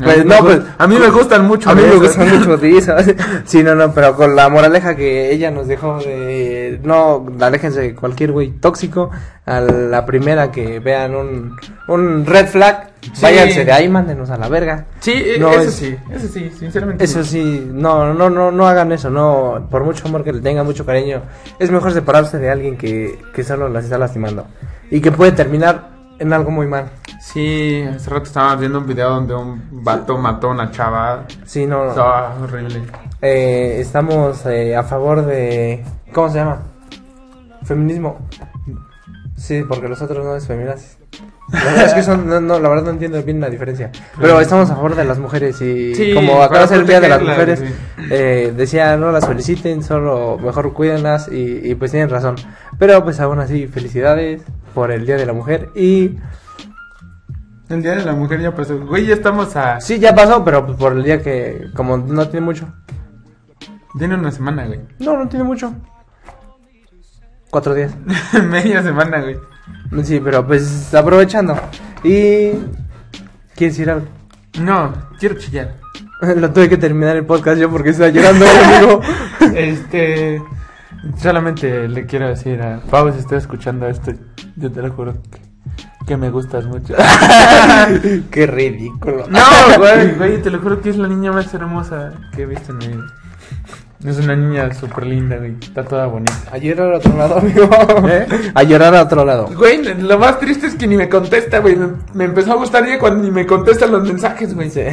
[0.03, 1.69] Pues no, pues a mí me gustan mucho.
[1.69, 1.99] A mí me esas.
[2.01, 3.05] gustan mucho de esas.
[3.45, 7.95] Sí, no, no, pero con la moraleja que ella nos dejó de no, aléjense de
[7.95, 9.09] cualquier güey tóxico.
[9.45, 11.55] A la primera que vean un,
[11.87, 13.21] un red flag, Sí.
[13.21, 14.85] váyanse de ahí, mándenos a la verga.
[14.99, 17.05] Sí, e- No, eso es- sí, eso sí, sinceramente.
[17.05, 20.65] Eso sí, no, no, no, no hagan eso, no, por mucho amor que le tengan,
[20.65, 21.21] mucho cariño,
[21.59, 24.47] es mejor separarse de alguien que, que solo las está lastimando
[24.91, 26.89] y que puede terminar en algo muy mal.
[27.33, 31.25] Sí, hace rato estábamos viendo un video donde un vato mató a una chava.
[31.45, 32.83] Sí, no, Estaba horrible.
[33.21, 35.83] eh, estamos eh, a favor de,
[36.13, 36.59] ¿cómo se llama?
[37.63, 38.17] Feminismo.
[39.35, 40.97] Sí, porque los otros no es feminazis.
[41.51, 43.91] La verdad es que son, no, no, la verdad no entiendo bien la diferencia.
[44.19, 46.99] Pero estamos a favor de las mujeres y Sí, como acaba de ser el Día
[47.01, 47.63] de las Mujeres,
[48.09, 52.35] eh, decía no las feliciten, solo mejor cuídenlas y, y pues tienen razón.
[52.79, 54.41] Pero pues aún así, felicidades
[54.73, 56.17] por el Día de la Mujer y
[57.69, 58.79] El día de la mujer ya pasó.
[58.79, 59.81] Güey, ya estamos a.
[59.81, 62.73] sí, ya pasó, pero pues, por el día que como no tiene mucho.
[63.97, 64.79] Tiene una semana, güey.
[64.99, 65.73] No, no tiene mucho.
[67.49, 67.93] Cuatro días.
[68.49, 69.37] Media semana, güey.
[70.03, 71.55] Sí, pero pues aprovechando.
[72.03, 72.51] Y...
[73.55, 74.07] ¿Quieres decir algo?
[74.59, 75.75] No, quiero chillar.
[76.35, 79.01] Lo tuve que terminar el podcast yo porque estaba llorando, amigo.
[79.55, 80.41] Este.
[81.17, 84.11] Solamente le quiero decir a Pau, si estás escuchando esto,
[84.55, 85.39] yo te lo juro que,
[86.07, 86.95] que me gustas mucho.
[88.31, 89.25] Qué ridículo.
[89.29, 89.39] No,
[89.77, 92.77] güey, güey, te lo juro que es la niña más hermosa que he visto en
[92.77, 93.03] mi vida.
[94.05, 95.55] Es una niña súper linda, güey.
[95.59, 96.33] Está toda bonita.
[96.51, 97.67] A llorar a otro lado, amigo.
[98.07, 98.27] ¿Eh?
[98.53, 99.49] A llorar a otro lado.
[99.55, 101.75] Güey, lo más triste es que ni me contesta, güey.
[101.75, 104.69] Me, me empezó a gustar ya cuando ni me contestan los mensajes, güey.
[104.69, 104.83] Sí.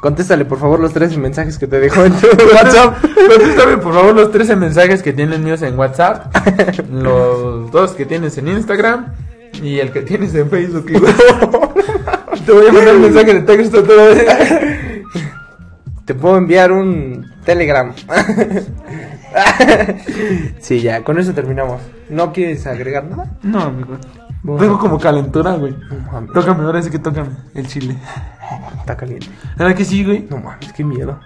[0.00, 3.02] Contéstale, por favor, los tres mensajes que te dejó en tu WhatsApp.
[3.02, 6.34] Contéstame, por favor, los 13 mensajes que tienes míos en WhatsApp.
[6.90, 9.14] Los dos que tienes en Instagram.
[9.60, 10.90] Y el que tienes en Facebook.
[10.90, 11.14] igual.
[12.46, 14.26] Te voy a mandar un mensaje de texto otra vez.
[16.04, 17.92] Te puedo enviar un Telegram.
[20.58, 21.80] sí, ya, con eso terminamos.
[22.10, 23.36] ¿No quieres agregar nada?
[23.42, 23.96] No, amigo.
[24.42, 24.60] Bueno.
[24.60, 25.72] Tengo como calentura, güey.
[25.72, 27.30] No Tócame, ahora sí que tócame.
[27.54, 27.96] El chile.
[28.80, 29.28] está caliente.
[29.56, 30.26] ¿Verdad que sí, güey?
[30.28, 31.20] No mames, qué miedo.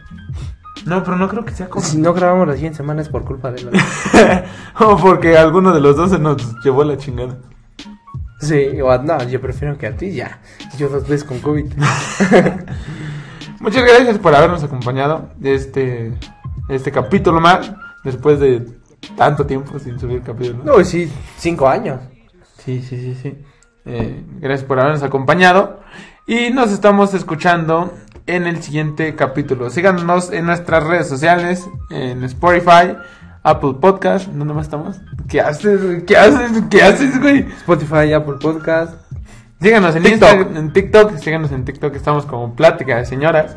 [0.84, 1.84] No, pero no creo que sea como.
[1.84, 4.44] Si no grabamos la siguiente semana es por culpa de la...
[4.80, 7.38] o porque alguno de los dos se nos llevó la chingada.
[8.40, 10.40] Sí, o no, yo prefiero que a ti ya.
[10.76, 11.72] Yo dos veces con COVID.
[13.60, 16.12] Muchas gracias por habernos acompañado de este,
[16.68, 17.72] este capítulo más.
[18.04, 18.66] Después de
[19.16, 20.62] tanto tiempo sin subir capítulo.
[20.64, 22.00] No, sí, cinco años.
[22.64, 23.38] Sí, sí, sí, sí.
[23.86, 25.80] Eh, gracias por habernos acompañado.
[26.26, 27.92] Y nos estamos escuchando
[28.26, 29.70] en el siguiente capítulo.
[29.70, 32.96] Síganos en nuestras redes sociales, en Spotify,
[33.46, 34.26] Apple Podcast.
[34.28, 34.96] ¿Dónde más estamos?
[35.28, 36.04] ¿Qué haces, güey?
[36.04, 36.50] ¿Qué haces?
[36.68, 37.40] ¿Qué haces, güey?
[37.58, 38.94] Spotify, Apple Podcast.
[39.60, 40.28] Síganos en TikTok.
[40.30, 43.56] Insta- en TikTok, síganos en TikTok, estamos como Plática de Señoras.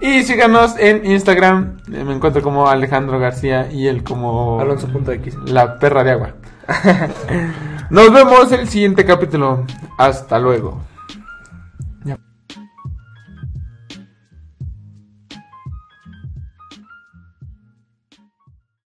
[0.00, 5.34] Y síganos en Instagram, eh, me encuentro como Alejandro García y él como Alonso.x.
[5.46, 6.30] la perra de agua.
[7.90, 9.64] Nos vemos en el siguiente capítulo.
[9.96, 10.80] Hasta luego.